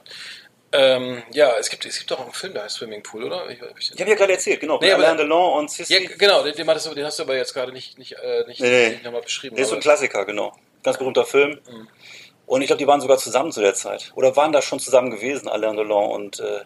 Ähm, 0.74 1.24
ja, 1.32 1.54
es 1.58 1.70
gibt, 1.70 1.86
es 1.86 1.98
gibt 1.98 2.12
auch 2.12 2.20
einen 2.20 2.34
Film, 2.34 2.54
der 2.54 2.64
heißt 2.64 2.76
Swimmingpool, 2.76 3.24
oder? 3.24 3.50
Ich, 3.50 3.62
ich, 3.80 3.94
Ich 3.94 4.02
habe 4.02 4.10
ja 4.10 4.18
gerade 4.18 4.34
erzählt, 4.34 4.60
genau. 4.60 4.80
Nee, 4.82 4.92
Alain 4.92 5.16
Delon 5.16 5.60
und 5.60 5.72
Sissi. 5.72 5.94
ja, 5.94 6.10
genau, 6.18 6.44
den, 6.44 6.54
den, 6.56 6.68
hattest 6.68 6.88
du, 6.88 6.94
den 6.94 7.06
hast 7.06 7.20
du 7.20 7.24
aber 7.24 7.38
jetzt 7.38 7.54
gerade 7.54 7.72
nicht, 7.72 7.98
nicht, 7.98 8.18
äh, 8.22 8.44
nicht, 8.48 8.60
Nee, 8.60 8.70
nee. 8.70 8.90
nicht 8.90 9.06
nochmal 9.06 9.22
beschrieben. 9.22 9.56
Der 9.56 9.64
ist 9.64 9.70
so 9.70 9.76
ein 9.76 9.82
Klassiker, 9.82 10.26
genau. 10.26 10.52
Ganz 10.84 10.98
berühmter 10.98 11.26
Film. 11.26 11.52
Mhm. 11.72 11.88
Und 12.48 12.62
ich 12.64 12.68
glaube, 12.68 12.80
die 12.80 12.88
waren 12.88 13.00
sogar 13.00 13.18
zusammen 13.18 13.54
zu 13.54 13.62
der 13.62 13.76
Zeit. 13.76 14.12
Oder 14.16 14.36
waren 14.36 14.52
da 14.52 14.62
schon 14.62 14.82
zusammen 14.82 15.10
gewesen, 15.10 15.48
Alain 15.48 15.78
Delon 15.78 16.12
und 16.12 16.42
äh, 16.42 16.64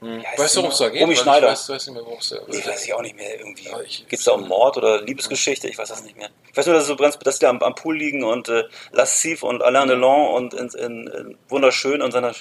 heißt 0.00 0.38
Weißt 0.38 0.56
du, 0.56 0.60
worum 0.60 0.70
es 0.72 0.78
da 0.78 0.88
geht? 0.88 1.02
Romy 1.02 1.16
Schneider. 1.16 1.48
Ich 1.48 1.52
weiß, 1.52 1.68
weiß 1.70 1.86
nicht 1.88 1.94
mehr, 1.94 2.04
worum 2.04 2.18
es 2.18 2.28
da 2.28 2.36
Ich 2.48 2.66
weiß 2.66 2.84
ich 2.84 2.94
auch 2.94 3.02
nicht 3.02 3.16
mehr 3.16 3.38
irgendwie. 3.38 3.68
Geht 4.08 4.18
es 4.18 4.24
da 4.24 4.32
um 4.32 4.46
Mord 4.46 4.76
oder 4.76 5.02
Liebesgeschichte? 5.02 5.68
Ich 5.68 5.76
weiß 5.78 5.88
das 5.88 6.04
nicht 6.04 6.16
mehr. 6.16 6.28
Ich 6.50 6.56
weiß 6.56 6.66
nur, 6.66 6.76
dass, 6.76 6.86
sie 6.86 6.96
so 6.96 7.18
dass 7.24 7.38
die 7.38 7.46
am, 7.46 7.60
am 7.62 7.74
Pool 7.74 7.96
liegen 7.96 8.22
und 8.24 8.48
äh, 8.48 8.64
Lascive 8.92 9.44
und 9.44 9.62
Alain 9.62 9.88
Delon 9.88 10.34
und 10.34 10.54
in, 10.54 10.68
in, 10.78 11.06
in 11.08 11.38
wunderschön 11.48 12.00
in 12.00 12.10
seiner 12.12 12.32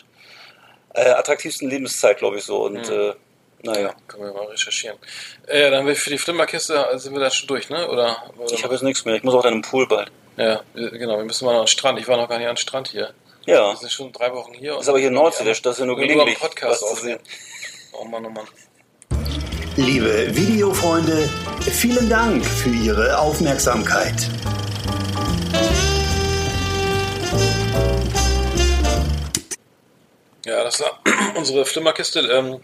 äh, 0.94 1.10
attraktivsten 1.10 1.70
Lebenszeit, 1.70 2.18
glaube 2.20 2.38
ich 2.38 2.44
so. 2.44 2.64
Und 2.66 2.90
äh, 2.90 3.14
naja, 3.64 3.96
Können 4.08 4.24
wir 4.26 4.34
mal 4.34 4.46
recherchieren. 4.46 4.98
Äh, 5.48 5.72
dann 5.72 5.80
haben 5.80 5.88
wir 5.88 5.96
für 5.96 6.12
die 6.12 6.20
Flimmerkiste, 6.20 6.88
sind 7.00 7.14
wir 7.14 7.20
da 7.20 7.32
schon 7.32 7.48
durch, 7.48 7.70
ne? 7.70 7.88
Oder? 7.90 8.18
oder 8.38 8.54
ich 8.54 8.64
habe 8.64 8.74
jetzt 8.76 8.84
nichts 8.84 9.04
mehr. 9.04 9.16
Ich 9.16 9.24
muss 9.24 9.34
auch 9.34 9.42
dann 9.42 9.54
im 9.54 9.62
Pool 9.64 9.88
bald. 9.88 10.12
ja, 10.38 10.62
wir- 10.76 10.92
genau, 10.92 11.18
wir 11.18 11.26
müssen 11.26 11.46
mal 11.46 11.54
noch 11.54 11.60
an 11.62 11.66
den 11.66 11.70
Strand. 11.70 12.00
Ich 12.00 12.08
war 12.08 12.18
noch 12.18 12.30
gar 12.30 12.38
nicht 12.38 12.48
an 12.48 12.54
den 12.54 12.62
Strand 12.62 12.90
hier. 12.90 13.14
Ja, 13.48 13.72
Wir 13.72 13.78
sind 13.78 13.92
schon 13.94 14.12
drei 14.12 14.34
Wochen 14.34 14.54
hier. 14.56 14.74
das 14.74 14.82
ist 14.82 14.90
aber 14.90 15.00
hier 15.00 15.10
Nordsee, 15.10 15.46
das 15.46 15.60
ist 15.60 15.80
ja 15.80 15.86
nur 15.86 15.96
Nur 15.96 16.06
gelegentlich 16.06 16.38
Podcast 16.38 16.84
sehen. 16.98 17.18
Oh 17.94 18.04
Mann, 18.04 18.26
oh 18.26 18.30
Mann. 18.30 18.46
Liebe 19.78 20.36
Videofreunde, 20.36 21.30
vielen 21.62 22.10
Dank 22.10 22.46
für 22.46 22.72
Ihre 22.72 23.18
Aufmerksamkeit. 23.18 24.16
Ja, 30.46 30.66
das 30.66 30.82
war 30.82 31.00
unsere 31.38 31.66
Flimmerkiste. 31.66 32.20
Ähm, 32.20 32.60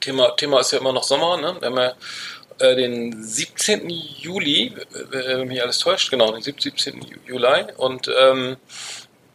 Thema, 0.00 0.34
Thema 0.36 0.58
ist 0.58 0.72
ja 0.72 0.80
immer 0.80 0.92
noch 0.92 1.04
Sommer, 1.04 1.36
ne? 1.36 1.56
Wir 1.60 1.68
haben 1.68 1.76
ja 1.76 1.94
äh, 2.58 2.74
den 2.74 3.22
17. 3.22 3.88
Juli, 3.88 4.74
äh, 5.12 5.38
wenn 5.38 5.46
mich 5.46 5.62
alles 5.62 5.78
täuscht, 5.78 6.10
genau, 6.10 6.32
den 6.32 6.42
17. 6.42 7.00
Juli. 7.28 7.66
Und 7.76 8.10
ähm, 8.20 8.56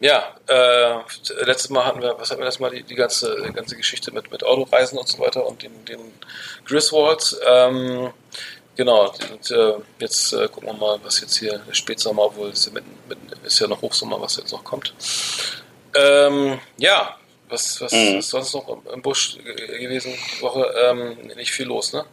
ja, 0.06 0.36
äh, 0.48 1.00
letztes 1.46 1.70
Mal 1.70 1.86
hatten 1.86 2.02
wir, 2.02 2.16
was 2.18 2.30
hatten 2.30 2.40
wir 2.42 2.46
letztes 2.46 2.60
Mal, 2.62 2.72
die, 2.72 2.84
die 2.84 2.96
ganze, 2.96 3.36
die 3.48 3.54
ganze 3.54 3.76
Geschichte 3.76 4.12
mit, 4.12 4.32
mit 4.32 4.44
Autoreisen 4.44 4.98
und 4.98 5.08
so 5.08 5.20
weiter 5.20 5.46
und 5.46 5.62
den, 5.64 5.86
den 5.86 6.00
Griswolds. 6.66 7.38
Ähm, 7.48 8.12
genau, 8.76 9.12
und 9.32 9.52
äh, 9.52 9.74
jetzt 10.00 10.34
äh, 10.34 10.48
gucken 10.48 10.70
wir 10.70 10.74
mal, 10.74 11.00
was 11.04 11.22
jetzt 11.22 11.38
hier 11.38 11.62
Spätsommer, 11.72 12.24
obwohl 12.26 12.50
es 12.50 12.66
ja 12.66 12.72
mitten, 12.74 12.92
mitten, 13.08 13.32
ist 13.46 13.60
ja 13.60 13.68
noch 13.68 13.82
Hochsommer, 13.82 14.22
was 14.22 14.38
jetzt 14.38 14.52
noch 14.52 14.64
kommt. 14.64 14.94
Ähm, 15.96 16.60
ja, 16.78 17.18
was, 17.48 17.80
was 17.82 17.92
Mhm. 17.94 18.18
ist 18.20 18.30
sonst 18.30 18.54
noch 18.54 18.68
im- 18.92 19.02
Busch 19.02 19.38
ge- 19.38 19.80
gewesen 19.80 20.14
die 20.38 20.42
Woche? 20.42 20.74
Ähm, 20.84 21.18
nicht 21.36 21.52
viel 21.52 21.68
los, 21.68 21.94
ne? 21.94 22.04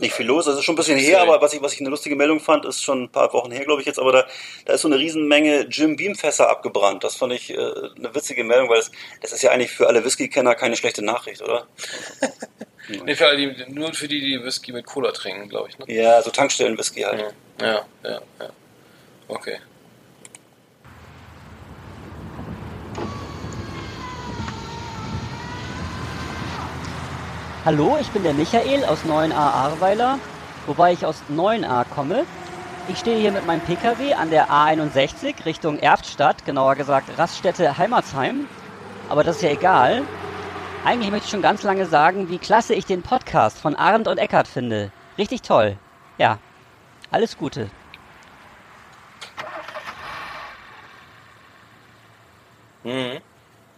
Nicht 0.00 0.14
viel 0.14 0.26
los, 0.26 0.46
das 0.46 0.56
ist 0.56 0.64
schon 0.64 0.74
ein 0.74 0.76
bisschen 0.76 0.98
her, 0.98 1.20
aber 1.20 1.40
was 1.40 1.52
ich, 1.52 1.62
was 1.62 1.74
ich 1.74 1.80
eine 1.80 1.90
lustige 1.90 2.16
Meldung 2.16 2.40
fand, 2.40 2.64
ist 2.64 2.82
schon 2.82 3.04
ein 3.04 3.08
paar 3.08 3.32
Wochen 3.32 3.50
her, 3.50 3.64
glaube 3.64 3.80
ich 3.80 3.86
jetzt, 3.86 3.98
aber 3.98 4.12
da, 4.12 4.26
da 4.64 4.72
ist 4.72 4.82
so 4.82 4.88
eine 4.88 4.98
Riesenmenge 4.98 5.66
Jim 5.68 5.96
Beam 5.96 6.14
Fässer 6.14 6.48
abgebrannt. 6.48 7.04
Das 7.04 7.16
fand 7.16 7.32
ich 7.32 7.50
äh, 7.50 7.56
eine 7.56 8.14
witzige 8.14 8.44
Meldung, 8.44 8.68
weil 8.68 8.78
das, 8.78 8.90
das 9.20 9.32
ist 9.32 9.42
ja 9.42 9.50
eigentlich 9.50 9.70
für 9.70 9.88
alle 9.88 10.04
Whisky-Kenner 10.04 10.54
keine 10.54 10.76
schlechte 10.76 11.04
Nachricht, 11.04 11.42
oder? 11.42 11.66
nee, 13.04 13.14
für 13.14 13.26
alle, 13.26 13.36
die, 13.36 13.72
nur 13.72 13.92
für 13.92 14.08
die, 14.08 14.20
die 14.20 14.42
Whisky 14.42 14.72
mit 14.72 14.86
Cola 14.86 15.12
trinken, 15.12 15.48
glaube 15.48 15.68
ich, 15.68 15.78
ne? 15.78 15.84
Ja, 15.92 16.22
so 16.22 16.30
Tankstellen-Whisky 16.30 17.02
halt. 17.02 17.34
Ja, 17.60 17.84
ja, 18.02 18.20
ja. 18.40 18.50
Okay. 19.28 19.58
Hallo, 27.64 27.96
ich 28.00 28.10
bin 28.10 28.24
der 28.24 28.34
Michael 28.34 28.84
aus 28.86 29.04
9a 29.04 29.36
Ahrweiler, 29.36 30.18
wobei 30.66 30.94
ich 30.94 31.06
aus 31.06 31.22
9a 31.30 31.84
komme. 31.84 32.26
Ich 32.88 32.98
stehe 32.98 33.20
hier 33.20 33.30
mit 33.30 33.46
meinem 33.46 33.60
Pkw 33.60 34.14
an 34.14 34.30
der 34.30 34.50
A61 34.50 35.46
Richtung 35.46 35.78
Erftstadt, 35.78 36.44
genauer 36.44 36.74
gesagt 36.74 37.16
Raststätte 37.16 37.78
Heimatsheim. 37.78 38.48
Aber 39.08 39.22
das 39.22 39.36
ist 39.36 39.42
ja 39.42 39.50
egal. 39.50 40.02
Eigentlich 40.84 41.12
möchte 41.12 41.26
ich 41.26 41.30
schon 41.30 41.40
ganz 41.40 41.62
lange 41.62 41.86
sagen, 41.86 42.28
wie 42.30 42.38
klasse 42.38 42.74
ich 42.74 42.84
den 42.84 43.02
Podcast 43.02 43.60
von 43.60 43.76
Arndt 43.76 44.08
und 44.08 44.18
Eckart 44.18 44.48
finde. 44.48 44.90
Richtig 45.16 45.42
toll. 45.42 45.76
Ja, 46.18 46.40
alles 47.12 47.38
Gute. 47.38 47.70
Mhm. 52.82 53.20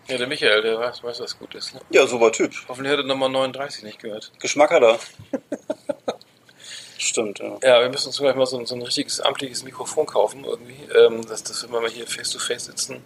Ja, 0.08 0.18
der 0.18 0.26
Michael, 0.26 0.62
der 0.62 0.78
weiß, 0.78 1.02
weiß 1.02 1.20
was 1.20 1.38
gut 1.38 1.54
ist. 1.54 1.74
Ne? 1.74 1.80
Ja, 1.90 2.06
super 2.06 2.30
Typ. 2.30 2.52
Hoffentlich 2.68 2.92
hat 2.92 3.00
er 3.00 3.06
Nummer 3.06 3.28
39 3.28 3.84
nicht 3.84 4.00
gehört. 4.00 4.32
Geschmack 4.38 4.70
hat 4.70 4.82
er. 4.82 4.98
Stimmt, 6.98 7.38
ja. 7.40 7.58
Ja, 7.62 7.80
wir 7.82 7.90
müssen 7.90 8.06
uns 8.08 8.16
vielleicht 8.18 8.36
mal 8.36 8.46
so, 8.46 8.58
ein- 8.58 8.66
so 8.66 8.74
ein 8.74 8.82
richtiges 8.82 9.20
amtliches 9.20 9.62
Mikrofon 9.62 10.06
kaufen 10.06 10.44
irgendwie, 10.44 10.78
ähm, 10.96 11.26
dass, 11.26 11.42
dass 11.42 11.62
wir 11.70 11.80
mal 11.80 11.90
hier 11.90 12.06
face 12.06 12.30
to 12.30 12.38
face 12.38 12.66
sitzen, 12.66 13.02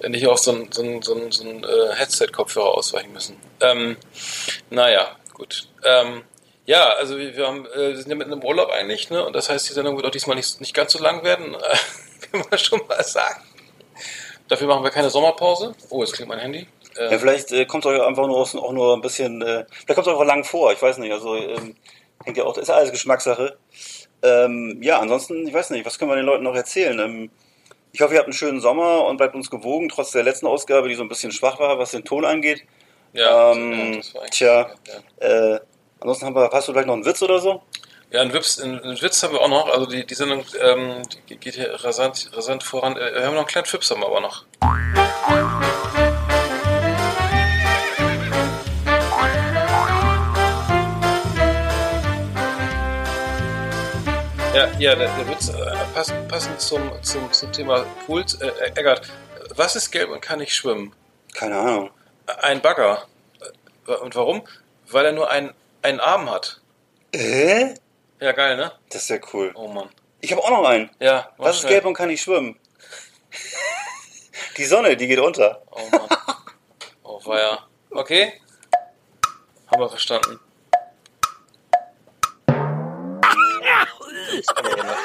äh, 0.00 0.08
nicht 0.08 0.26
auf 0.26 0.38
so 0.38 0.52
ein, 0.52 0.70
so 0.70 0.82
ein, 0.82 1.02
so 1.02 1.14
ein, 1.14 1.32
so 1.32 1.42
ein 1.44 1.64
äh, 1.64 1.94
Headset-Kopfhörer 1.94 2.74
ausweichen 2.74 3.12
müssen. 3.12 3.36
Ähm, 3.60 3.96
naja, 4.70 5.16
gut. 5.32 5.68
Ähm, 5.82 6.22
ja, 6.66 6.90
also 6.90 7.18
wir, 7.18 7.36
wir, 7.36 7.46
haben, 7.46 7.66
äh, 7.66 7.88
wir 7.90 7.96
sind 7.96 8.10
ja 8.10 8.14
mitten 8.14 8.32
im 8.32 8.44
Urlaub 8.44 8.70
eigentlich, 8.70 9.10
ne? 9.10 9.24
Und 9.24 9.34
das 9.34 9.48
heißt, 9.50 9.68
die 9.68 9.72
Sendung 9.72 9.96
wird 9.96 10.06
auch 10.06 10.10
diesmal 10.10 10.36
nicht, 10.36 10.60
nicht 10.60 10.74
ganz 10.74 10.92
so 10.92 10.98
lang 11.02 11.24
werden, 11.24 11.54
äh, 11.54 11.76
kann 12.30 12.44
man 12.48 12.58
schon 12.58 12.86
mal 12.86 13.02
sagen. 13.02 13.42
Dafür 14.48 14.66
machen 14.68 14.84
wir 14.84 14.90
keine 14.90 15.10
Sommerpause. 15.10 15.74
Oh, 15.90 16.00
jetzt 16.02 16.12
klingt 16.14 16.28
mein 16.28 16.38
Handy. 16.38 16.66
Äh, 16.96 17.12
Ja, 17.12 17.18
vielleicht 17.18 17.50
äh, 17.52 17.64
kommt 17.66 17.84
es 17.84 17.90
euch 17.90 18.00
einfach 18.02 18.26
nur, 18.26 18.38
auch 18.38 18.72
nur 18.72 18.94
ein 18.94 19.00
bisschen, 19.00 19.40
äh, 19.42 19.64
vielleicht 19.68 19.94
kommt 19.94 20.06
es 20.06 20.12
einfach 20.12 20.26
lang 20.26 20.44
vor, 20.44 20.72
ich 20.72 20.80
weiß 20.82 20.98
nicht, 20.98 21.12
also 21.12 21.34
ähm, 21.36 21.74
hängt 22.24 22.36
ja 22.36 22.44
auch, 22.44 22.56
ist 22.56 22.68
ja 22.68 22.74
alles 22.74 22.90
Geschmackssache. 22.92 23.56
Ähm, 24.22 24.78
ja, 24.82 24.98
ansonsten, 25.00 25.46
ich 25.46 25.52
weiß 25.54 25.70
nicht, 25.70 25.84
was 25.84 25.98
können 25.98 26.10
wir 26.10 26.16
den 26.16 26.24
Leuten 26.26 26.44
noch 26.44 26.54
erzählen? 26.54 26.98
Ähm, 26.98 27.30
ich 27.92 28.00
hoffe, 28.00 28.14
ihr 28.14 28.18
habt 28.18 28.26
einen 28.28 28.32
schönen 28.34 28.60
Sommer 28.60 29.04
und 29.06 29.16
bleibt 29.18 29.34
uns 29.34 29.50
gewogen, 29.50 29.88
trotz 29.88 30.10
der 30.12 30.22
letzten 30.24 30.46
Ausgabe, 30.46 30.88
die 30.88 30.94
so 30.94 31.02
ein 31.02 31.08
bisschen 31.08 31.32
schwach 31.32 31.58
war, 31.60 31.78
was 31.78 31.90
den 31.92 32.04
Ton 32.04 32.24
angeht. 32.24 32.62
ja, 33.12 33.52
ähm, 33.52 33.72
ja, 33.92 33.96
das 33.98 34.14
war 34.14 34.22
eigentlich- 34.22 34.30
tja. 34.38 34.70
ja. 35.20 35.26
Äh, 35.54 35.60
ansonsten 36.00 36.26
haben 36.26 36.34
wir, 36.34 36.50
hast 36.52 36.68
du 36.68 36.72
vielleicht 36.72 36.86
noch 36.88 36.94
einen 36.94 37.04
Witz 37.06 37.22
oder 37.22 37.38
so? 37.38 37.62
Ja, 38.14 38.20
einen 38.20 38.32
Witz, 38.32 38.60
einen 38.60 38.80
Witz 39.02 39.24
haben 39.24 39.32
wir 39.34 39.40
auch 39.40 39.48
noch. 39.48 39.68
Also 39.68 39.86
die, 39.86 40.06
die 40.06 40.14
Sendung 40.14 40.44
ähm, 40.60 41.02
die 41.28 41.36
geht 41.36 41.56
hier 41.56 41.74
rasant, 41.82 42.30
rasant 42.32 42.62
voran. 42.62 42.96
Äh, 42.96 43.12
wir 43.12 43.26
haben 43.26 43.34
noch 43.34 43.40
einen 43.40 43.48
kleinen 43.48 43.66
Fips 43.66 43.90
haben 43.90 44.02
wir 44.02 44.06
aber 44.06 44.20
noch. 44.20 44.44
Ja, 54.54 54.68
ja, 54.78 54.94
der, 54.94 55.08
der 55.08 55.28
Witz 55.28 55.48
äh, 55.48 55.74
passend, 55.92 56.28
passend 56.28 56.60
zum, 56.60 56.92
zum, 57.02 57.32
zum 57.32 57.50
Thema 57.50 57.84
Pools. 58.06 58.34
Äh, 58.34 58.52
Eggert, 58.76 59.10
was 59.56 59.74
ist 59.74 59.90
gelb 59.90 60.10
und 60.10 60.20
kann 60.20 60.38
nicht 60.38 60.54
schwimmen? 60.54 60.92
Keine 61.34 61.58
Ahnung. 61.58 61.90
Ein 62.42 62.62
Bagger. 62.62 63.08
Äh, 63.88 63.90
Und 63.94 64.14
warum? 64.14 64.46
Weil 64.88 65.06
er 65.06 65.12
nur 65.12 65.28
einen, 65.28 65.52
einen 65.82 65.98
Arm 65.98 66.30
hat. 66.30 66.60
Äh? 67.10 67.74
Ja, 68.20 68.32
geil, 68.32 68.56
ne? 68.56 68.72
Das 68.90 69.02
ist 69.02 69.10
ja 69.10 69.18
cool. 69.32 69.52
Oh 69.54 69.68
Mann. 69.68 69.90
Ich 70.20 70.32
habe 70.32 70.42
auch 70.42 70.50
noch 70.50 70.64
einen. 70.64 70.90
Ja, 71.00 71.32
Was 71.36 71.56
ist 71.56 71.60
schnell. 71.60 71.72
gelb 71.74 71.84
und 71.86 71.94
kann 71.94 72.08
nicht 72.08 72.22
schwimmen? 72.22 72.58
Die 74.56 74.64
Sonne, 74.64 74.96
die 74.96 75.06
geht 75.06 75.18
unter. 75.18 75.62
Oh 75.70 75.88
Mann. 75.90 76.08
Oh, 77.02 77.20
ja. 77.34 77.66
Okay. 77.90 78.40
Haben 79.70 79.80
wir 79.80 79.88
verstanden. 79.88 80.40
Gemacht. 84.76 84.98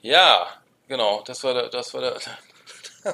Ja, 0.00 0.46
genau. 0.86 1.22
Das 1.26 1.42
war 1.44 1.54
der, 1.54 1.68
das 1.68 1.92
war 1.94 2.00
der. 2.00 2.16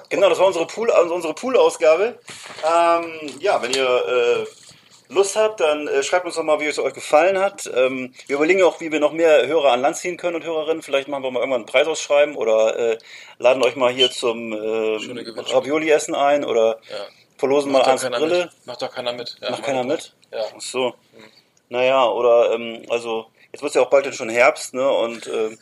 Genau, 0.08 0.28
das 0.28 0.38
war 0.38 0.46
unsere 0.46 0.66
Pool, 0.66 0.90
also 0.90 1.14
unsere 1.14 1.34
Pool-Ausgabe. 1.34 2.18
Ähm, 2.64 3.38
ja, 3.40 3.60
wenn 3.62 3.72
ihr 3.72 3.84
äh, 3.86 4.46
Lust 5.14 5.36
habt, 5.36 5.60
dann 5.60 5.88
äh, 5.88 6.02
schreibt 6.02 6.26
uns 6.26 6.34
doch 6.34 6.42
mal, 6.42 6.60
wie 6.60 6.66
es 6.66 6.78
euch 6.78 6.92
gefallen 6.94 7.38
hat. 7.38 7.70
Ähm, 7.74 8.12
wir 8.26 8.36
überlegen 8.36 8.62
auch, 8.62 8.80
wie 8.80 8.92
wir 8.92 9.00
noch 9.00 9.12
mehr 9.12 9.46
Hörer 9.46 9.72
an 9.72 9.80
Land 9.80 9.96
ziehen 9.96 10.16
können 10.16 10.36
und 10.36 10.44
Hörerinnen. 10.44 10.82
Vielleicht 10.82 11.08
machen 11.08 11.22
wir 11.22 11.30
mal 11.30 11.40
irgendwann 11.40 11.60
einen 11.62 11.66
Preis 11.66 11.86
ausschreiben 11.86 12.36
oder 12.36 12.76
äh, 12.78 12.98
laden 13.38 13.62
euch 13.62 13.76
mal 13.76 13.92
hier 13.92 14.10
zum 14.10 14.52
äh, 14.52 14.56
Gewinnspiele. 14.56 15.54
Ravioli-Essen 15.54 16.14
ein 16.14 16.44
oder 16.44 16.78
Ja. 16.90 16.96
verlosen 17.38 17.72
mal 17.72 17.78
Macht 17.78 17.86
doch 18.02 18.04
eins 18.10 18.18
Brille. 18.18 18.44
mit. 18.44 18.66
Macht 18.66 18.82
doch 18.82 18.90
keiner 18.94 19.12
mit. 19.12 19.36
Ja, 19.40 19.50
Macht 19.50 19.62
keiner 19.62 19.84
mit? 19.84 20.12
Ja. 20.32 20.44
Ach 20.56 20.60
so. 20.60 20.94
Naja, 21.68 22.04
oder 22.08 22.52
ähm, 22.52 22.82
also 22.90 23.26
jetzt 23.52 23.62
wird 23.62 23.70
es 23.70 23.74
ja 23.74 23.82
auch 23.82 23.90
bald 23.90 24.12
schon 24.14 24.28
Herbst, 24.28 24.74
ne? 24.74 24.88
Und 24.88 25.26
ähm, 25.26 25.58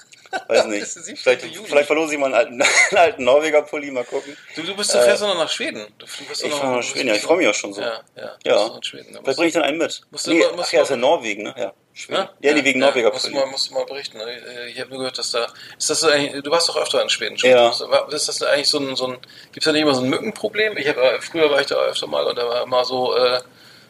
weiß 0.48 0.66
nicht. 0.68 0.82
Das 0.82 0.96
ist 0.96 1.08
die 1.08 1.16
vielleicht, 1.16 1.42
vielleicht 1.42 1.86
verlose 1.86 2.14
ich 2.14 2.18
mal 2.20 2.26
einen 2.26 2.34
alten, 2.34 2.62
einen 2.90 2.98
alten 2.98 3.24
Norweger-Pulli, 3.24 3.90
mal 3.90 4.04
gucken. 4.04 4.36
Du, 4.56 4.62
du 4.62 4.74
bist, 4.76 4.94
du 4.94 4.98
fährst 5.02 5.22
doch 5.22 5.28
noch 5.28 5.36
nach 5.36 5.50
Schweden. 5.50 5.86
Du 5.98 6.06
fährst 6.06 6.42
Äh, 6.42 6.46
Ich 6.46 6.52
noch- 6.52 6.60
fahre 6.60 6.76
nach 6.76 6.82
Schweden, 6.82 7.08
ja, 7.08 7.14
ich 7.14 7.22
freue 7.22 7.38
mich 7.38 7.48
auch 7.48 7.54
schon 7.54 7.72
so. 7.72 7.80
Ja, 7.80 8.00
ja. 8.16 8.36
Ja. 8.44 8.68
Du 8.68 8.78
Schweden. 8.82 9.18
Vielleicht 9.22 9.36
bringe 9.36 9.48
ich 9.48 9.54
dann 9.54 9.62
einen 9.62 9.78
mit. 9.78 10.00
Musst 10.10 10.26
du 10.26 10.32
nee, 10.32 10.40
mal- 10.40 10.52
musst 10.56 10.68
ach 10.68 10.72
ja, 10.72 10.78
du 10.80 10.84
ist 10.84 10.90
ja 10.90 10.96
Norwegen, 10.96 11.42
ne? 11.44 11.54
Ja, 11.56 11.72
Schweden. 11.94 12.22
Ja, 12.22 12.30
Ja, 12.50 12.54
die 12.54 12.64
wegen 12.64 12.80
Norweger 12.80 13.12
musst 13.12 13.26
du 13.26 13.30
mal, 13.32 13.46
musst 13.46 13.70
du 13.70 13.74
mal 13.74 13.84
berichten. 13.84 14.18
ne? 14.18 14.68
Ich 14.68 14.80
habe 14.80 14.90
nur 14.90 14.98
gehört, 15.00 15.18
dass 15.18 15.30
da. 15.32 15.46
Ist 15.78 15.90
das 15.90 16.00
so 16.00 16.08
eigentlich, 16.08 16.42
du 16.42 16.50
warst 16.50 16.68
doch 16.68 16.76
öfter 16.76 17.02
in 17.02 17.08
Schweden 17.10 17.36
schon. 17.38 17.50
Ja. 17.50 17.68
Ist 18.10 18.28
das 18.28 18.42
eigentlich 18.42 18.68
so 18.68 18.78
ein. 18.78 18.96
So 18.96 19.06
ein 19.08 19.18
Gibt 19.52 19.58
es 19.58 19.64
da 19.64 19.72
nicht 19.72 19.82
immer 19.82 19.94
so 19.94 20.02
ein 20.02 20.08
Mückenproblem? 20.08 20.76
Ich 20.78 20.88
hab, 20.88 20.96
äh, 20.96 21.20
früher 21.20 21.50
war 21.50 21.60
ich 21.60 21.66
da 21.66 21.76
öfter 21.76 22.06
mal 22.06 22.24
und 22.26 22.36
da 22.38 22.48
war 22.48 22.62
immer 22.62 22.84
so. 22.84 23.14
Äh, 23.16 23.40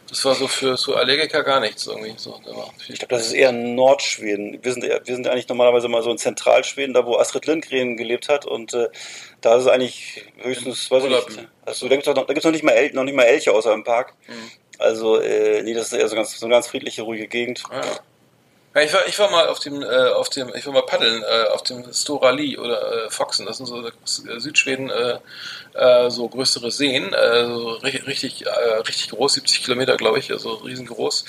das 0.09 0.25
war 0.25 0.35
so 0.35 0.47
für 0.47 0.77
so 0.77 0.95
Allergiker 0.95 1.43
gar 1.43 1.59
nichts 1.59 1.87
irgendwie. 1.87 2.13
So, 2.17 2.39
Ich 2.87 2.99
glaube, 2.99 3.15
das 3.15 3.27
ist 3.27 3.33
eher 3.33 3.51
Nordschweden. 3.51 4.59
Wir 4.61 4.73
sind, 4.73 4.83
wir 4.83 5.15
sind 5.15 5.27
eigentlich 5.27 5.47
normalerweise 5.47 5.87
mal 5.87 6.03
so 6.03 6.11
in 6.11 6.17
Zentralschweden, 6.17 6.93
da 6.93 7.05
wo 7.05 7.17
Astrid 7.17 7.45
Lindgren 7.45 7.97
gelebt 7.97 8.29
hat. 8.29 8.45
Und 8.45 8.73
äh, 8.73 8.89
da 9.41 9.55
ist 9.55 9.63
es 9.63 9.67
eigentlich 9.67 10.25
höchstens, 10.37 10.91
weiß 10.91 11.05
ich 11.05 11.09
nicht. 11.09 11.47
Also 11.65 11.87
da 11.87 11.95
gibt 11.95 12.07
es 12.07 12.13
noch, 12.13 12.25
da 12.25 12.33
gibt's 12.33 12.45
noch, 12.45 12.51
nicht 12.51 12.63
mal 12.63 12.73
El 12.73 12.93
noch 12.93 13.03
nicht 13.03 13.15
mal 13.15 13.23
Elche 13.23 13.53
außer 13.53 13.73
im 13.73 13.83
Park. 13.83 14.13
Mhm. 14.27 14.51
Also, 14.79 15.19
äh, 15.19 15.63
nee, 15.63 15.73
das 15.73 15.91
ist 15.91 15.99
eher 15.99 16.07
so, 16.07 16.15
ganz, 16.15 16.37
so 16.37 16.45
eine 16.45 16.55
ganz 16.55 16.67
friedliche, 16.67 17.03
ruhige 17.03 17.27
Gegend. 17.27 17.63
Ah, 17.69 17.77
ja. 17.77 17.99
Ja, 18.75 18.81
ich 18.81 18.91
war, 18.91 19.07
ich 19.07 19.19
war 19.19 19.29
mal 19.29 19.47
auf 19.49 19.59
dem, 19.59 19.83
äh, 19.83 19.85
auf 19.85 20.29
dem, 20.29 20.51
ich 20.55 20.65
war 20.65 20.73
mal 20.73 20.81
paddeln 20.81 21.21
äh, 21.21 21.49
auf 21.49 21.61
dem 21.61 21.93
Stora 21.93 22.31
Li 22.31 22.57
oder 22.57 23.05
äh, 23.05 23.09
Foxen. 23.11 23.45
Das 23.45 23.57
sind 23.57 23.67
so 23.67 23.85
äh, 23.85 24.39
Südschweden 24.39 24.89
äh, 24.89 25.19
äh, 25.73 26.09
so 26.09 26.27
größere 26.27 26.71
Seen, 26.71 27.13
äh, 27.13 27.45
so 27.45 27.73
richtig, 27.73 28.07
richtig, 28.07 28.45
äh, 28.47 28.49
richtig 28.79 29.09
groß, 29.11 29.33
70 29.33 29.63
Kilometer, 29.63 29.95
glaube 29.95 30.17
ich, 30.17 30.31
also 30.31 30.53
riesengroß. 30.55 31.25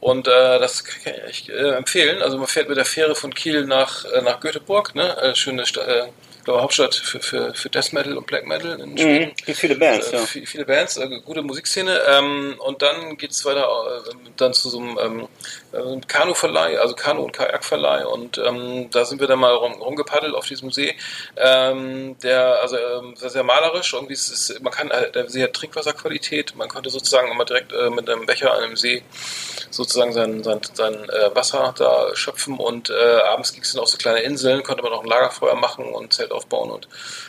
Und 0.00 0.26
äh, 0.26 0.58
das 0.58 0.84
kann 0.84 1.12
ich 1.30 1.48
äh, 1.50 1.76
empfehlen. 1.76 2.20
Also 2.20 2.36
man 2.36 2.48
fährt 2.48 2.68
mit 2.68 2.76
der 2.78 2.84
Fähre 2.84 3.14
von 3.14 3.32
Kiel 3.32 3.64
nach 3.64 4.04
äh, 4.06 4.20
nach 4.22 4.40
Göteborg, 4.40 4.96
ne, 4.96 5.16
äh, 5.18 5.34
schöne 5.36 5.62
äh, 5.62 6.08
glaube, 6.48 6.62
Hauptstadt 6.62 6.94
für, 6.94 7.20
für, 7.20 7.54
für 7.54 7.68
Death 7.70 7.92
Metal 7.92 8.16
und 8.16 8.26
Black 8.26 8.46
Metal 8.46 8.80
in 8.80 8.96
Schweden. 8.98 9.32
Mhm. 9.46 9.54
Viele 9.54 9.76
Bands, 9.76 10.08
Äh, 10.12 10.16
ja. 10.16 10.22
vi- 10.22 10.46
Viele 10.46 10.64
Bands, 10.64 10.96
äh, 10.96 11.08
gute 11.24 11.42
Musikszene. 11.42 12.00
Ähm, 12.08 12.56
und 12.58 12.82
dann 12.82 13.16
geht's 13.16 13.44
weiter 13.44 13.66
äh, 14.06 14.10
dann 14.36 14.52
zu 14.54 14.70
so 14.70 14.78
einem 14.78 14.98
ähm, 15.00 15.28
äh, 15.72 16.00
Kanuverleih, 16.06 16.78
also 16.80 16.94
Kanu- 16.94 17.22
und 17.24 17.32
Kajakverleih. 17.32 18.06
Und 18.06 18.38
ähm, 18.38 18.88
da 18.90 19.04
sind 19.04 19.20
wir 19.20 19.26
dann 19.26 19.38
mal 19.38 19.54
rum, 19.54 19.74
rumgepaddelt 19.74 20.34
auf 20.34 20.46
diesem 20.46 20.70
See. 20.72 20.96
Ähm, 21.36 22.16
der, 22.22 22.60
also 22.62 22.76
ähm, 22.76 23.14
sehr, 23.16 23.30
sehr 23.30 23.42
malerisch. 23.44 23.92
Irgendwie 23.92 24.14
ist 24.14 24.30
es, 24.30 24.60
man 24.60 24.72
kann, 24.72 24.90
äh, 24.90 25.10
der 25.12 25.28
See 25.28 25.42
hat 25.42 25.52
Trinkwasserqualität. 25.54 26.56
Man 26.56 26.68
konnte 26.68 26.90
sozusagen 26.90 27.30
immer 27.30 27.44
direkt 27.44 27.72
äh, 27.72 27.90
mit 27.90 28.08
einem 28.08 28.26
Becher 28.26 28.52
an 28.54 28.62
einem 28.64 28.76
See 28.76 29.02
sozusagen 29.70 30.12
sein, 30.14 30.42
sein, 30.42 30.60
sein 30.72 31.06
Wasser 31.34 31.74
da 31.76 32.16
schöpfen 32.16 32.56
und 32.58 32.90
abends 32.90 33.52
ging 33.52 33.62
es 33.62 33.72
dann 33.72 33.82
auf 33.82 33.88
so 33.88 33.98
kleine 33.98 34.20
Inseln, 34.20 34.62
konnte 34.62 34.82
man 34.82 34.92
auch 34.94 35.02
ein 35.02 35.08
Lagerfeuer 35.08 35.54
machen 35.56 35.84
und 35.92 36.12
Zelt 36.14 36.32
aufbauen 36.38 36.70
und 36.70 36.88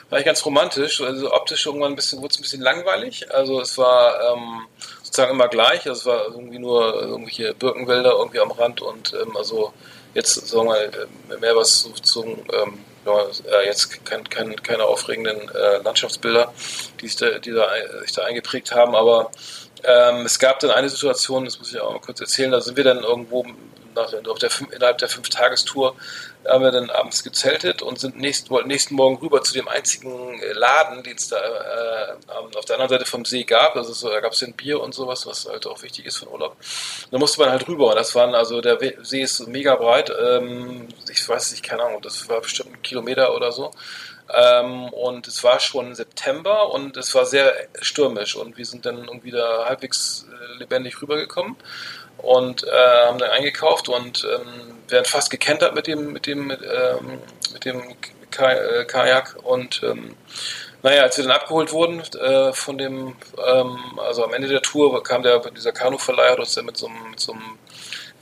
war 0.10 0.18
eigentlich 0.18 0.26
ganz 0.26 0.46
romantisch. 0.46 1.02
Also 1.02 1.34
optisch 1.34 1.66
irgendwann 1.66 1.92
ein 1.94 1.96
bisschen, 1.96 2.20
wurde 2.22 2.32
es 2.34 2.40
ein 2.40 2.44
bisschen 2.44 2.62
langweilig. 2.62 3.34
Also 3.34 3.60
es 3.62 3.78
war 3.78 4.34
ähm, 4.34 4.62
sozusagen 5.04 5.32
immer 5.32 5.48
gleich. 5.50 5.88
Also 5.88 5.92
es 6.00 6.06
war 6.06 6.26
irgendwie 6.28 6.60
nur 6.60 7.02
irgendwelche 7.02 7.54
Birkenwälder 7.54 8.12
irgendwie 8.12 8.40
am 8.40 8.52
Rand 8.52 8.82
und 8.82 9.14
ähm, 9.14 9.36
also 9.36 9.74
jetzt 10.14 10.34
sagen 10.48 10.64
wir 10.68 10.74
mal 10.74 10.92
äh, 11.32 11.38
mehr 11.38 11.56
was 11.56 11.90
zum 12.04 12.28
ähm, 12.54 12.80
äh, 13.06 13.66
jetzt 13.66 14.06
kein, 14.06 14.24
kein, 14.30 14.56
keine 14.62 14.84
aufregenden 14.84 15.50
äh, 15.50 15.78
Landschaftsbilder, 15.84 16.54
die 17.00 17.08
sich 17.08 17.16
da, 17.18 17.40
die 17.40 17.52
da, 17.52 17.68
ein- 17.68 18.02
sich 18.02 18.12
da 18.12 18.24
eingeprägt 18.24 18.72
haben, 18.72 18.94
aber 18.96 19.32
ähm, 19.84 20.26
es 20.26 20.38
gab 20.38 20.60
dann 20.60 20.72
eine 20.72 20.90
Situation, 20.90 21.46
das 21.46 21.58
muss 21.60 21.72
ich 21.72 21.80
auch 21.80 21.94
mal 21.94 22.00
kurz 22.02 22.20
erzählen, 22.20 22.52
da 22.52 22.60
sind 22.62 22.76
wir 22.78 22.84
dann 22.84 23.00
irgendwo 23.04 23.46
nach, 24.02 24.40
der, 24.40 24.50
fünf- 24.50 24.72
innerhalb 24.72 24.98
der 24.98 25.10
Fünf-Tagestour, 25.10 25.96
haben 26.48 26.64
wir 26.64 26.72
dann 26.72 26.90
abends 26.90 27.24
gezeltet 27.24 27.82
und 27.82 28.00
sind 28.00 28.18
nächsten, 28.18 28.50
wollten 28.50 28.70
nächsten 28.70 28.96
Morgen 28.96 29.18
rüber 29.18 29.42
zu 29.42 29.54
dem 29.54 29.68
einzigen 29.68 30.42
äh, 30.42 30.54
Laden, 30.54 31.04
den 31.04 31.18
es 31.18 31.28
da 31.28 31.38
äh, 31.38 32.58
auf 32.58 32.66
der 32.66 32.76
anderen 32.76 32.90
Seite 32.90 33.06
vom 33.06 33.26
See 33.26 33.44
gab. 33.44 33.76
Also 33.76 33.94
so, 33.94 34.10
da 34.10 34.20
gab 34.22 34.32
es 34.32 34.40
dann 34.40 34.54
Bier 34.54 34.82
und 34.82 34.94
sowas, 34.94 35.26
was 35.28 35.48
halt 35.48 35.68
auch 35.68 35.82
wichtig 35.84 36.06
ist 36.06 36.18
für 36.18 36.26
den 36.26 36.34
Urlaub. 36.34 36.56
Da 37.12 37.18
musste 37.18 37.42
man 37.42 37.52
halt 37.52 37.68
rüber 37.68 37.94
das 37.96 38.16
waren, 38.16 38.36
also 38.36 38.62
der 38.62 38.80
See 39.02 39.22
ist 39.22 39.48
mega 39.48 39.76
breit, 39.76 40.12
ähm, 40.18 40.88
ich 41.12 41.28
weiß 41.28 41.52
nicht, 41.52 41.64
keine 41.64 41.84
Ahnung, 41.84 42.02
das 42.02 42.30
war 42.30 42.42
bestimmt 42.42 42.74
ein 42.74 42.82
Kilometer 42.82 43.36
oder 43.36 43.52
so. 43.52 43.72
Ähm, 44.32 44.90
und 44.90 45.28
es 45.28 45.44
war 45.44 45.60
schon 45.60 45.96
September 45.96 46.72
und 46.72 46.98
es 46.98 47.16
war 47.16 47.26
sehr 47.26 47.52
stürmisch 47.82 48.36
und 48.36 48.58
wir 48.58 48.66
sind 48.66 48.86
dann 48.86 49.06
irgendwie 49.06 49.32
da 49.32 49.66
halbwegs 49.66 50.28
äh, 50.32 50.60
lebendig 50.60 51.02
rübergekommen 51.02 51.56
und 52.22 52.64
äh, 52.64 53.06
haben 53.06 53.18
dann 53.18 53.32
eingekauft 53.32 53.90
und 53.90 54.26
ähm, 54.26 54.78
werden 54.88 55.06
fast 55.06 55.30
gekentert 55.30 55.76
mit 55.76 55.88
dem 55.88 56.14
mit 56.14 56.26
dem 56.28 56.48
mit, 56.48 56.62
ähm, 56.62 57.20
mit 57.54 57.66
dem 57.66 57.82
äh, 58.38 58.86
Kajak 58.86 59.38
und 59.44 59.82
ähm, 59.84 60.16
naja, 60.82 61.04
als 61.04 61.18
wir 61.18 61.26
dann 61.26 61.34
abgeholt 61.34 61.74
wurden 61.74 62.02
äh, 62.22 62.54
von 62.54 62.78
dem, 62.78 63.16
ähm, 63.46 63.78
also 63.98 64.24
am 64.24 64.34
Ende 64.34 64.48
der 64.48 64.62
Tour 64.62 65.04
kam 65.04 65.24
der 65.24 65.40
dieser 65.52 65.74
Kanuverleiher 65.74 66.32
hat 66.32 66.40
uns 66.40 66.54
dann 66.54 66.66
mit 66.66 66.78
so 66.78 66.88
einem, 66.88 67.10
mit 67.10 67.20
so 67.20 67.34
einem 67.34 67.58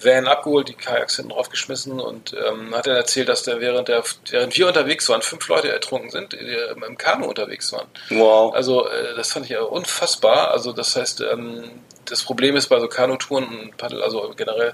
Van 0.01 0.27
abgeholt, 0.27 0.69
die 0.69 0.73
Kajaks 0.73 1.15
hinten 1.15 1.31
draufgeschmissen 1.31 1.99
und 1.99 2.33
ähm, 2.33 2.75
hat 2.75 2.87
dann 2.87 2.95
erzählt, 2.95 3.29
dass 3.29 3.43
der 3.43 3.59
während 3.59 3.87
der 3.87 4.03
während 4.29 4.57
wir 4.57 4.67
unterwegs 4.67 5.09
waren, 5.09 5.21
fünf 5.21 5.47
Leute 5.47 5.71
ertrunken 5.71 6.09
sind, 6.09 6.33
die 6.33 6.37
im 6.37 6.83
im 6.83 6.97
Kanu 6.97 7.27
unterwegs 7.27 7.71
waren. 7.73 7.87
Wow. 8.09 8.53
Also 8.53 8.87
äh, 8.87 9.15
das 9.15 9.31
fand 9.31 9.45
ich 9.45 9.51
ja 9.51 9.61
unfassbar. 9.61 10.51
Also 10.51 10.71
das 10.71 10.95
heißt, 10.95 11.21
ähm, 11.21 11.63
das 12.05 12.23
Problem 12.23 12.55
ist 12.55 12.67
bei 12.67 12.79
so 12.79 12.87
Kanutouren 12.87 13.45
und 13.45 13.77
Paddel, 13.77 14.01
also 14.01 14.33
generell 14.35 14.73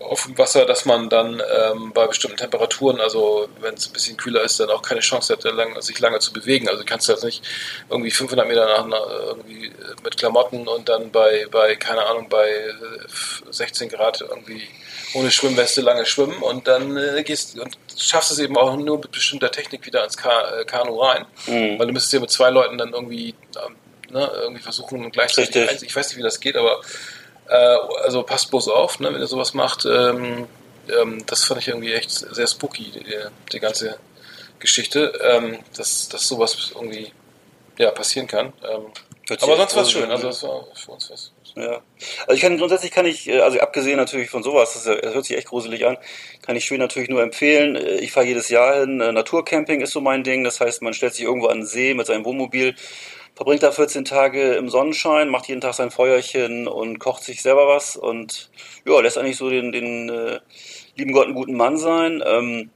auf 0.00 0.24
dem 0.24 0.36
Wasser, 0.36 0.66
dass 0.66 0.84
man 0.84 1.08
dann 1.08 1.40
ähm, 1.58 1.92
bei 1.94 2.06
bestimmten 2.06 2.36
Temperaturen, 2.36 3.00
also 3.00 3.48
wenn 3.60 3.74
es 3.74 3.86
ein 3.86 3.92
bisschen 3.94 4.16
kühler 4.16 4.42
ist, 4.42 4.60
dann 4.60 4.68
auch 4.70 4.82
keine 4.82 5.00
Chance 5.00 5.32
hat, 5.32 5.44
lang, 5.44 5.80
sich 5.80 5.98
lange 6.00 6.18
zu 6.18 6.32
bewegen. 6.32 6.68
Also 6.68 6.84
kannst 6.84 7.08
du 7.08 7.12
jetzt 7.12 7.24
nicht 7.24 7.42
irgendwie 7.88 8.10
500 8.10 8.46
Meter 8.46 8.66
nach, 8.66 8.86
nach 8.86 9.06
irgendwie 9.08 9.66
äh, 9.68 9.72
mit 10.04 10.16
Klamotten 10.18 10.68
und 10.68 10.88
dann 10.88 11.10
bei, 11.10 11.46
bei 11.50 11.76
keine 11.76 12.04
Ahnung, 12.04 12.28
bei 12.28 12.46
äh, 12.50 12.72
16 13.50 13.88
Grad 13.88 14.20
irgendwie 14.20 14.62
ohne 15.14 15.30
Schwimmweste 15.30 15.80
lange 15.80 16.04
schwimmen 16.04 16.42
und 16.42 16.68
dann 16.68 16.96
äh, 16.98 17.22
gehst 17.22 17.58
und 17.58 17.78
schaffst 17.96 18.30
es 18.32 18.38
eben 18.38 18.56
auch 18.58 18.76
nur 18.76 18.98
mit 18.98 19.10
bestimmter 19.12 19.50
Technik 19.50 19.86
wieder 19.86 20.04
ins 20.04 20.16
Ka 20.18 20.60
äh, 20.60 20.64
Kanu 20.66 21.00
rein, 21.00 21.24
Mhm. 21.46 21.78
weil 21.78 21.86
du 21.86 21.92
müsstest 21.94 22.12
ja 22.12 22.20
mit 22.20 22.30
zwei 22.30 22.50
Leuten 22.50 22.76
dann 22.76 22.92
irgendwie 22.92 23.34
ähm, 23.64 23.76
ne, 24.10 24.30
irgendwie 24.42 24.62
versuchen 24.62 25.10
gleichzeitig 25.10 25.56
Richtig. 25.70 25.88
ich 25.88 25.96
weiß 25.96 26.08
nicht, 26.08 26.18
wie 26.18 26.22
das 26.22 26.38
geht, 26.40 26.56
aber 26.56 26.82
äh, 27.48 27.76
also 28.04 28.22
passt 28.22 28.50
bloß 28.50 28.68
auf, 28.68 29.00
ne, 29.00 29.12
wenn 29.12 29.20
ihr 29.20 29.26
sowas 29.26 29.54
macht. 29.54 29.84
Ähm, 29.86 30.46
ähm, 30.88 31.24
das 31.26 31.44
fand 31.44 31.60
ich 31.60 31.68
irgendwie 31.68 31.92
echt 31.92 32.10
sehr 32.10 32.46
spooky, 32.46 32.90
die, 32.90 33.14
die 33.52 33.60
ganze 33.60 33.98
Geschichte, 34.58 35.12
ähm, 35.22 35.58
dass, 35.76 36.08
dass 36.08 36.26
sowas 36.28 36.72
irgendwie 36.74 37.12
ja, 37.78 37.90
passieren 37.90 38.26
kann. 38.26 38.52
Ähm, 38.62 38.86
aber 39.40 39.56
sonst 39.56 39.76
war 39.76 39.82
es 39.82 39.90
schön. 39.90 40.10
Also 40.10 40.28
das 40.28 40.42
war 40.44 40.66
für 40.74 40.92
uns 40.92 41.10
was. 41.10 41.32
Ja. 41.56 41.80
Also 42.26 42.34
ich 42.34 42.40
kann 42.40 42.58
grundsätzlich 42.58 42.90
kann 42.90 43.06
ich, 43.06 43.28
äh, 43.28 43.40
also 43.40 43.58
abgesehen 43.60 43.96
natürlich 43.96 44.28
von 44.28 44.42
sowas, 44.42 44.74
das 44.74 44.86
hört 44.86 45.24
sich 45.24 45.36
echt 45.36 45.48
gruselig 45.48 45.86
an, 45.86 45.96
kann 46.42 46.54
ich 46.54 46.66
Schweden 46.66 46.82
natürlich 46.82 47.08
nur 47.08 47.22
empfehlen. 47.22 47.76
Äh, 47.76 47.96
Ich 47.96 48.12
fahre 48.12 48.26
jedes 48.26 48.50
Jahr 48.50 48.80
hin. 48.80 49.00
Äh, 49.00 49.12
Naturcamping 49.12 49.80
ist 49.80 49.92
so 49.92 50.00
mein 50.00 50.22
Ding. 50.22 50.44
Das 50.44 50.60
heißt, 50.60 50.82
man 50.82 50.92
stellt 50.92 51.14
sich 51.14 51.24
irgendwo 51.24 51.48
an 51.48 51.60
den 51.60 51.66
See 51.66 51.94
mit 51.94 52.06
seinem 52.06 52.24
Wohnmobil, 52.24 52.76
verbringt 53.36 53.62
da 53.62 53.70
14 53.70 54.06
Tage 54.06 54.54
im 54.54 54.70
Sonnenschein, 54.70 55.28
macht 55.28 55.46
jeden 55.46 55.60
Tag 55.60 55.74
sein 55.74 55.90
Feuerchen 55.90 56.66
und 56.66 56.98
kocht 56.98 57.22
sich 57.22 57.42
selber 57.42 57.68
was 57.68 57.96
und 57.96 58.50
ja, 58.86 58.98
lässt 59.00 59.18
eigentlich 59.18 59.36
so 59.36 59.50
den, 59.50 59.72
den 59.72 60.08
äh, 60.08 60.40
lieben 60.96 61.12
Gott 61.12 61.26
einen 61.26 61.34
guten 61.34 61.54
Mann 61.54 61.76
sein. 61.76 62.24
Ähm, 62.26 62.70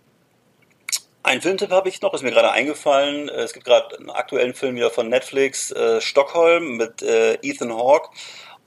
einen 1.22 1.40
Filmtipp 1.40 1.70
habe 1.70 1.88
ich 1.88 2.02
noch, 2.02 2.12
ist 2.14 2.22
mir 2.22 2.30
gerade 2.30 2.50
eingefallen. 2.50 3.28
Es 3.28 3.54
gibt 3.54 3.64
gerade 3.64 3.96
einen 3.98 4.10
aktuellen 4.10 4.54
Film 4.54 4.76
wieder 4.76 4.90
von 4.90 5.08
Netflix, 5.08 5.70
äh, 5.70 6.00
Stockholm 6.00 6.76
mit 6.76 7.02
äh, 7.02 7.34
Ethan 7.42 7.74
Hawke. 7.74 8.10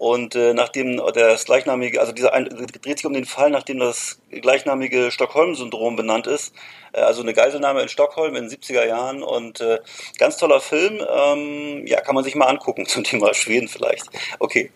Und 0.03 0.35
äh, 0.35 0.53
nachdem 0.53 0.97
das 0.97 1.45
gleichnamige, 1.45 2.01
also 2.01 2.11
dieser 2.11 2.31
dreht 2.31 2.97
sich 2.97 3.05
um 3.05 3.13
den 3.13 3.23
Fall, 3.23 3.49
nachdem 3.51 3.79
das 3.79 4.19
gleichnamige 4.29 5.11
Stockholm-Syndrom 5.11 5.95
benannt 5.95 6.27
ist. 6.27 6.53
Äh, 6.91 6.99
also 6.99 7.21
eine 7.21 7.33
Geiselnahme 7.33 7.81
in 7.81 7.87
Stockholm 7.87 8.35
in 8.35 8.49
den 8.49 8.51
70er 8.51 8.85
Jahren 8.85 9.23
und 9.23 9.61
äh, 9.61 9.79
ganz 10.17 10.35
toller 10.35 10.59
Film. 10.59 11.01
Ähm, 11.09 11.87
ja, 11.87 12.01
kann 12.01 12.15
man 12.15 12.25
sich 12.25 12.35
mal 12.35 12.47
angucken 12.47 12.85
zum 12.89 13.05
Thema 13.05 13.33
Schweden 13.33 13.69
vielleicht. 13.69 14.03
Okay, 14.39 14.71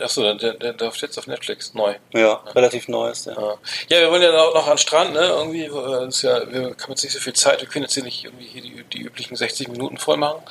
Achso, 0.00 0.22
der, 0.22 0.34
der, 0.34 0.54
der 0.54 0.74
läuft 0.74 1.02
jetzt 1.02 1.18
auf 1.18 1.26
Netflix 1.26 1.74
neu. 1.74 1.94
ja, 2.12 2.34
relativ 2.54 2.88
neues. 2.88 3.24
Ja. 3.24 3.32
Ja. 3.32 3.54
ja, 3.88 4.00
wir 4.00 4.10
wollen 4.10 4.22
ja 4.22 4.32
noch, 4.32 4.54
noch 4.54 4.66
an 4.66 4.72
den 4.74 4.78
Strand, 4.78 5.12
ne? 5.14 5.20
Irgendwie, 5.20 5.64
äh, 5.64 6.08
ist 6.08 6.22
ja, 6.22 6.50
wir 6.50 6.62
haben 6.62 6.74
jetzt 6.88 7.02
nicht 7.02 7.12
so 7.12 7.18
viel 7.20 7.32
Zeit, 7.32 7.60
wir 7.60 7.68
können 7.68 7.84
jetzt 7.84 7.94
hier 7.94 8.04
nicht 8.04 8.24
irgendwie 8.24 8.46
hier 8.46 8.62
die, 8.62 8.84
die 8.92 9.02
üblichen 9.02 9.36
60 9.36 9.68
Minuten 9.68 9.96
voll 9.98 10.16
machen. 10.16 10.42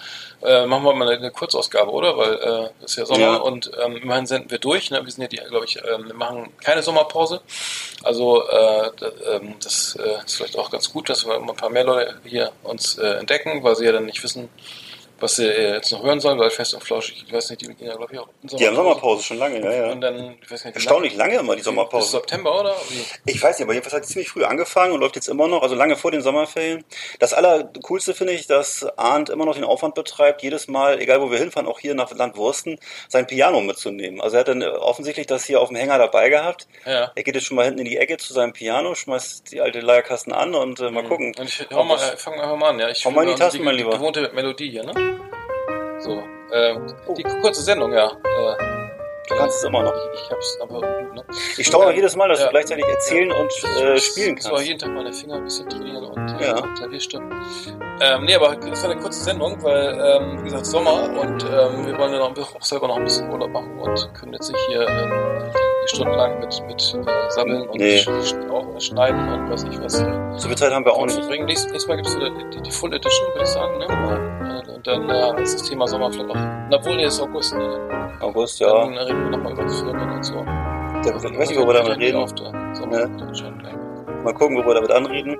Äh, 0.43 0.67
machen 0.67 0.83
wir 0.83 0.93
mal 0.93 1.07
eine, 1.07 1.17
eine 1.17 1.31
Kurzausgabe, 1.31 1.89
oder? 1.89 2.15
Weil 2.15 2.33
äh, 2.35 2.69
es 2.83 2.91
ist 2.91 2.97
ja 2.97 3.05
Sommer 3.07 3.19
Ja. 3.19 3.35
und 3.37 3.71
ähm, 3.83 3.97
immerhin 3.97 4.27
senden 4.27 4.51
wir 4.51 4.59
durch. 4.59 4.91
Ne? 4.91 5.03
Wir 5.03 5.11
sind 5.11 5.23
ja 5.23 5.27
die, 5.27 5.37
glaube 5.49 5.65
ich, 5.65 5.77
ähm, 5.77 6.07
wir 6.07 6.13
machen 6.13 6.53
keine 6.63 6.83
Sommerpause. 6.83 7.41
Also 8.03 8.47
äh, 8.47 8.91
ähm, 9.31 9.55
das 9.63 9.95
äh, 9.99 10.23
ist 10.25 10.35
vielleicht 10.35 10.57
auch 10.59 10.69
ganz 10.69 10.93
gut, 10.93 11.09
dass 11.09 11.25
wir 11.25 11.35
immer 11.35 11.53
ein 11.53 11.55
paar 11.57 11.71
mehr 11.71 11.85
Leute 11.85 12.19
hier 12.23 12.51
uns 12.61 12.99
äh, 12.99 13.13
entdecken, 13.13 13.63
weil 13.63 13.75
sie 13.75 13.85
ja 13.85 13.91
dann 13.91 14.05
nicht 14.05 14.23
wissen, 14.23 14.49
was 15.19 15.39
äh, 15.39 15.73
jetzt 15.73 15.91
noch 15.91 16.03
hören 16.03 16.19
sollen, 16.19 16.39
weil 16.39 16.49
fest 16.49 16.73
und 16.73 16.83
flauschig, 16.83 17.23
ich 17.27 17.33
weiß 17.33 17.49
nicht, 17.49 17.61
die 17.61 17.67
gehen 17.73 17.87
ja, 17.87 17.95
glaube 17.95 18.13
ich, 18.13 18.19
auch 18.19 18.27
in 18.43 18.57
Die 18.57 18.67
haben 18.67 18.75
Sommerpause 18.75 19.23
schon 19.23 19.37
lange, 19.37 19.59
ja, 19.61 19.71
ja. 19.71 19.91
Und 19.91 20.01
dann, 20.01 20.37
ich 20.41 20.51
weiß 20.51 20.65
nicht, 20.65 20.75
Erstaunlich 20.75 21.15
lange 21.15 21.35
immer 21.35 21.53
die 21.53 21.57
Bis 21.57 21.65
Sommerpause. 21.65 22.11
September, 22.11 22.59
oder? 22.59 22.75
Wie? 22.89 23.31
Ich 23.31 23.41
weiß 23.41 23.57
nicht, 23.57 23.65
aber 23.65 23.73
jedenfalls 23.73 23.95
hat 23.95 24.03
es 24.03 24.09
ziemlich 24.09 24.29
früh 24.29 24.43
angefangen 24.43 24.93
und 24.93 24.99
läuft 24.99 25.15
jetzt 25.15 25.27
immer 25.27 25.47
noch, 25.47 25.61
also 25.63 25.75
lange 25.75 25.95
vor 25.95 26.11
den 26.11 26.21
Sommerferien. 26.21 26.83
Das 27.19 27.33
Allercoolste 27.33 28.13
finde 28.13 28.33
ich, 28.33 28.47
dass 28.47 28.85
Arndt 28.97 29.29
immer 29.29 29.45
noch 29.45 29.55
den 29.55 29.63
Aufwand 29.63 29.95
betreibt, 29.95 30.41
jedes 30.43 30.67
Mal, 30.67 30.99
egal 30.99 31.21
wo 31.21 31.31
wir 31.31 31.37
hinfahren, 31.37 31.67
auch 31.67 31.79
hier 31.79 31.95
nach 31.95 32.11
Land 32.11 32.37
Wursten, 32.37 32.79
sein 33.07 33.27
Piano 33.27 33.61
mitzunehmen. 33.61 34.21
Also 34.21 34.37
er 34.37 34.41
hat 34.41 34.47
dann 34.47 34.61
äh, 34.61 34.67
offensichtlich 34.67 35.27
das 35.27 35.45
hier 35.45 35.61
auf 35.61 35.69
dem 35.69 35.77
Hänger 35.77 35.97
dabei 35.97 36.29
gehabt. 36.29 36.67
Ja. 36.85 37.11
Er 37.15 37.23
geht 37.23 37.35
jetzt 37.35 37.45
schon 37.45 37.55
mal 37.55 37.65
hinten 37.65 37.79
in 37.79 37.85
die 37.85 37.97
Ecke 37.97 38.17
zu 38.17 38.33
seinem 38.33 38.53
Piano, 38.53 38.95
schmeißt 38.95 39.51
die 39.51 39.61
alte 39.61 39.79
Leierkasten 39.79 40.33
an 40.33 40.55
und 40.55 40.79
äh, 40.79 40.89
mal 40.89 41.03
gucken. 41.03 41.33
Und 41.37 41.49
ich 41.49 41.65
hau 41.71 41.83
mal, 41.83 41.97
fang 41.97 42.37
mal 42.37 42.69
an, 42.69 42.79
ja. 42.79 42.89
Ich 42.89 43.05
Hau 43.05 43.11
mal 43.11 43.23
in 43.23 43.29
die 43.29 43.35
Tasten, 43.35 43.63
mein 43.63 43.75
Lieber. 43.75 43.91
Gewohnte 43.91 44.31
Melodie 44.33 44.69
hier, 44.69 44.83
ne? 44.83 45.06
So. 45.99 46.23
Ähm, 46.53 46.87
die 47.17 47.23
kurze 47.23 47.61
Sendung, 47.61 47.91
ja. 47.93 48.07
Äh, 48.07 48.63
Du 49.29 49.35
kannst 49.35 49.57
es 49.57 49.63
immer 49.65 49.83
noch. 49.83 49.93
Ich, 50.13 50.21
ich 50.23 50.31
hab's 50.31 50.57
aber, 50.61 50.79
ne? 50.79 51.21
Ich 51.57 51.67
staune 51.67 51.87
auch 51.87 51.91
jedes 51.91 52.15
Mal, 52.15 52.29
dass 52.29 52.39
Ja. 52.39 52.45
du 52.45 52.51
gleichzeitig 52.51 52.85
erzählen 52.87 53.29
und 53.29 53.51
äh, 53.81 53.97
spielen 53.99 54.37
Ich 54.37 54.43
muss 54.43 54.45
auch 54.45 54.51
kannst. 54.51 54.67
jeden 54.67 54.79
Tag 54.79 54.89
meine 54.91 55.11
Finger 55.11 55.35
ein 55.35 55.43
bisschen 55.43 55.67
trainieren 55.67 56.05
und 56.05 56.39
äh, 56.41 56.45
Ja. 56.47 56.61
Klavier 56.77 56.99
stimmen. 57.01 57.29
Ähm, 57.99 58.23
nee, 58.23 58.35
aber 58.35 58.55
das 58.55 58.81
war 58.83 58.91
eine 58.91 59.01
kurze 59.01 59.21
Sendung, 59.25 59.61
weil, 59.61 59.99
ähm, 60.01 60.39
wie 60.39 60.45
gesagt, 60.45 60.65
Sommer 60.67 61.09
und 61.19 61.43
ähm, 61.43 61.85
wir 61.87 61.97
wollen 61.97 62.13
ja 62.13 62.19
noch, 62.19 62.55
auch 62.55 62.61
selber 62.61 62.87
noch 62.87 62.95
ein 62.95 63.03
bisschen 63.03 63.29
Urlaub 63.29 63.49
machen 63.51 63.77
und 63.77 64.13
können 64.13 64.31
jetzt 64.31 64.49
nicht 64.49 64.65
hier 64.69 64.87
ähm, 64.87 65.51
stundenlang 65.87 66.39
mit, 66.39 66.63
mit 66.65 66.81
äh, 66.95 67.29
Sammeln 67.29 67.67
und 67.67 67.75
Nee. 67.81 68.05
auch 68.49 68.79
schneiden 68.79 69.27
und 69.27 69.51
weiß 69.51 69.65
nicht 69.65 69.83
was. 69.83 69.99
Äh, 69.99 70.05
So 70.37 70.47
viel 70.47 70.57
Zeit 70.57 70.71
haben 70.71 70.85
wir 70.85 70.93
auch 70.93 71.05
nicht. 71.05 71.17
Nächstes, 71.17 71.69
nächstes 71.69 71.87
Mal 71.89 71.95
gibt 71.97 72.07
es 72.07 72.15
die, 72.17 72.49
die, 72.55 72.61
die 72.61 72.71
Full 72.71 72.93
Edition, 72.93 73.27
würde 73.33 73.43
ich 73.43 73.49
sagen. 73.49 73.77
Ne? 73.77 74.36
Äh, 74.65 74.71
Und 74.71 74.87
dann 74.87 75.09
äh, 75.09 75.41
ist 75.41 75.59
das 75.59 75.69
Thema 75.69 75.87
Sommer 75.87 76.11
vielleicht 76.11 76.29
auch. 76.29 76.77
Obwohl, 76.77 76.95
nee, 76.95 77.05
ist 77.05 77.21
August. 77.21 77.55
Ne? 77.55 78.17
August, 78.21 78.61
Dann 78.61 78.93
ja. 78.93 79.01
reden 79.03 79.23
wir 79.23 79.37
nochmal 79.37 79.53
über 79.53 79.63
das 79.63 79.79
Filmen 79.79 80.09
und 80.09 80.23
so. 80.23 80.43
Der, 80.43 81.15
ich 81.15 81.23
weiß 81.23 81.49
nicht, 81.49 81.59
wo 81.59 81.67
wir 81.67 81.73
damit 81.73 81.97
reden. 81.97 82.27
Schon 83.35 83.57
gleich. 83.59 83.75
Mal 84.23 84.33
gucken, 84.33 84.57
wo 84.57 84.65
wir 84.65 84.73
damit 84.73 84.91
anreden. 84.91 85.37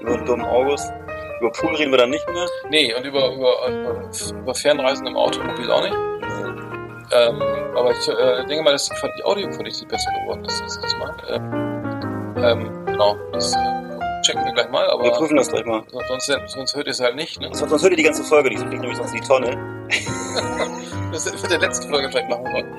Über 0.00 0.16
den 0.16 0.26
dummen 0.26 0.46
August. 0.46 0.92
Über 1.40 1.50
Pool 1.52 1.74
reden 1.74 1.90
wir 1.90 1.98
dann 1.98 2.10
nicht 2.10 2.26
mehr. 2.28 2.46
Nee, 2.70 2.94
und 2.94 3.04
über, 3.04 3.34
über, 3.34 3.68
über, 3.68 4.10
über 4.38 4.54
Fernreisen 4.54 5.06
im 5.06 5.16
Automobil 5.16 5.70
auch 5.70 5.82
nicht. 5.82 5.96
Ähm, 7.14 7.42
aber 7.76 7.90
ich 7.90 8.08
äh, 8.08 8.46
denke 8.46 8.62
mal, 8.62 8.72
dass 8.72 8.88
die, 8.88 8.94
die 9.18 9.24
Audioqualität 9.24 9.88
besser 9.88 10.10
geworden 10.22 10.44
ist 10.46 10.62
das 10.62 10.80
letzte 10.80 10.98
Mal. 10.98 11.14
Ähm, 11.28 12.42
ähm, 12.42 12.86
genau, 12.86 13.16
das 13.32 13.54
äh, 13.54 13.91
checken 14.22 14.44
wir 14.44 14.52
gleich 14.52 14.68
mal, 14.70 14.88
aber 14.90 15.04
Wir 15.04 15.10
prüfen 15.12 15.36
das 15.36 15.48
gleich 15.48 15.64
mal. 15.64 15.82
sonst, 16.08 16.32
sonst 16.46 16.74
hört 16.76 16.86
ihr 16.86 16.92
es 16.92 17.00
halt 17.00 17.16
nicht. 17.16 17.40
Ne? 17.40 17.48
Sonst 17.52 17.70
sonst 17.70 17.82
hört 17.82 17.92
ihr 17.92 17.96
die 17.96 18.02
ganze 18.02 18.24
Folge 18.24 18.48
nicht, 18.48 18.58
so 18.60 18.66
fliegt 18.66 18.80
nämlich 18.80 18.96
sonst 18.98 19.12
die 19.14 19.20
Tonne. 19.20 19.56
Das 21.12 21.26
wird 21.26 21.50
der 21.50 21.58
letzte 21.58 21.86
Folge 21.88 22.08
vielleicht 22.08 22.30
machen 22.30 22.46
sollen. 22.50 22.74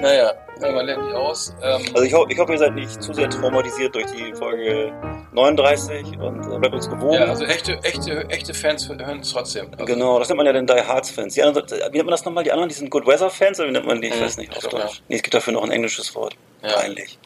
Naja, 0.00 0.32
ja, 0.60 0.72
man 0.72 0.86
lernt 0.86 1.04
nicht 1.04 1.14
aus. 1.14 1.54
Ähm, 1.62 1.82
Also 1.94 2.02
ich, 2.02 2.12
ho 2.12 2.26
ich 2.28 2.36
hoffe, 2.36 2.50
ihr 2.52 2.58
seid 2.58 2.74
nicht 2.74 3.00
zu 3.00 3.14
sehr 3.14 3.30
traumatisiert 3.30 3.94
durch 3.94 4.06
die 4.06 4.34
Folge 4.34 4.92
39 5.32 6.18
und 6.18 6.52
äh, 6.52 6.58
bleibt 6.58 6.74
uns 6.74 6.90
gewogen. 6.90 7.12
ja, 7.14 7.26
also 7.26 7.44
echte, 7.44 7.78
echte, 7.84 8.28
echte 8.28 8.52
Fans 8.54 8.88
hören 8.88 9.20
es 9.20 9.30
trotzdem. 9.30 9.68
Also, 9.72 9.84
Genau, 9.84 10.18
das 10.18 10.28
nennt 10.28 10.38
man 10.38 10.46
ja 10.46 10.52
den 10.52 10.66
Die 10.66 10.72
Hards 10.74 11.10
Fans. 11.10 11.34
Die 11.34 11.42
anderen, 11.44 11.64
wie 11.70 11.74
nennt 11.76 11.94
man 12.06 12.10
das 12.10 12.24
nochmal? 12.24 12.42
Die 12.42 12.50
anderen, 12.50 12.68
die 12.68 12.74
sind 12.74 12.90
Good 12.90 13.06
Weather 13.06 13.30
Fans 13.30 13.60
oder 13.60 13.68
wie 13.68 13.72
nennt 13.72 13.86
man 13.86 14.00
die? 14.00 14.08
Ich 14.08 14.16
Mhm, 14.18 14.24
weiß 14.24 14.36
nicht, 14.38 14.50
ich 14.50 14.64
auf 14.64 14.70
Deutsch. 14.72 14.96
ja. 14.96 15.00
Nee, 15.08 15.16
es 15.16 15.22
gibt 15.22 15.34
dafür 15.34 15.52
noch 15.52 15.62
ein 15.62 15.70
englisches 15.70 16.12
Wort. 16.16 16.34
Ja. 16.62 16.72
Peinlich. 16.72 17.20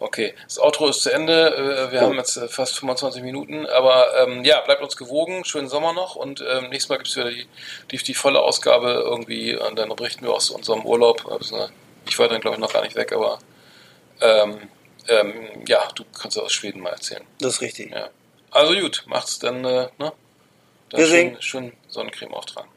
Okay, 0.00 0.34
das 0.44 0.58
Outro 0.58 0.88
ist 0.88 1.02
zu 1.02 1.12
Ende. 1.12 1.54
Äh, 1.88 1.92
Wir 1.92 2.00
Oh. 2.00 2.04
haben 2.06 2.16
jetzt 2.16 2.36
äh, 2.38 2.48
fast 2.48 2.78
25 2.78 3.22
Minuten, 3.22 3.66
aber 3.66 4.18
ähm, 4.22 4.44
ja, 4.44 4.60
bleibt 4.62 4.82
uns 4.82 4.96
gewogen. 4.96 5.44
Schönen 5.44 5.68
Sommer 5.68 5.92
noch 5.92 6.16
und 6.16 6.40
ähm, 6.40 6.70
nächstes 6.70 6.88
Mal 6.88 6.96
gibt 6.96 7.08
es 7.08 7.16
wieder 7.16 7.30
die, 7.30 7.46
die, 7.90 7.98
die 7.98 8.14
volle 8.14 8.40
Ausgabe 8.40 8.92
irgendwie 9.04 9.54
und 9.56 9.78
dann 9.78 9.88
berichten 9.94 10.24
wir 10.24 10.32
aus 10.32 10.48
unserem 10.50 10.86
Urlaub. 10.86 11.30
Also, 11.30 11.56
ne, 11.56 11.70
ich 12.08 12.18
war 12.18 12.28
dann, 12.28 12.40
glaube 12.40 12.56
ich, 12.56 12.60
noch 12.60 12.72
gar 12.72 12.82
nicht 12.82 12.96
weg, 12.96 13.12
aber 13.12 13.38
ähm, 14.22 14.68
ähm, 15.08 15.64
ja, 15.68 15.86
du 15.94 16.04
kannst 16.18 16.38
aus 16.38 16.52
Schweden 16.52 16.80
mal 16.80 16.90
erzählen. 16.90 17.24
Das 17.38 17.54
ist 17.54 17.60
richtig. 17.60 17.90
Ja. 17.92 18.08
Also 18.52 18.74
gut, 18.74 19.04
macht's 19.06 19.38
dann, 19.38 19.64
äh, 19.64 19.88
ne? 19.98 20.12
Dann 20.88 20.98
Wir 20.98 21.06
schön, 21.06 21.08
singen. 21.08 21.42
schön 21.42 21.72
Sonnencreme 21.88 22.32
auftragen. 22.34 22.70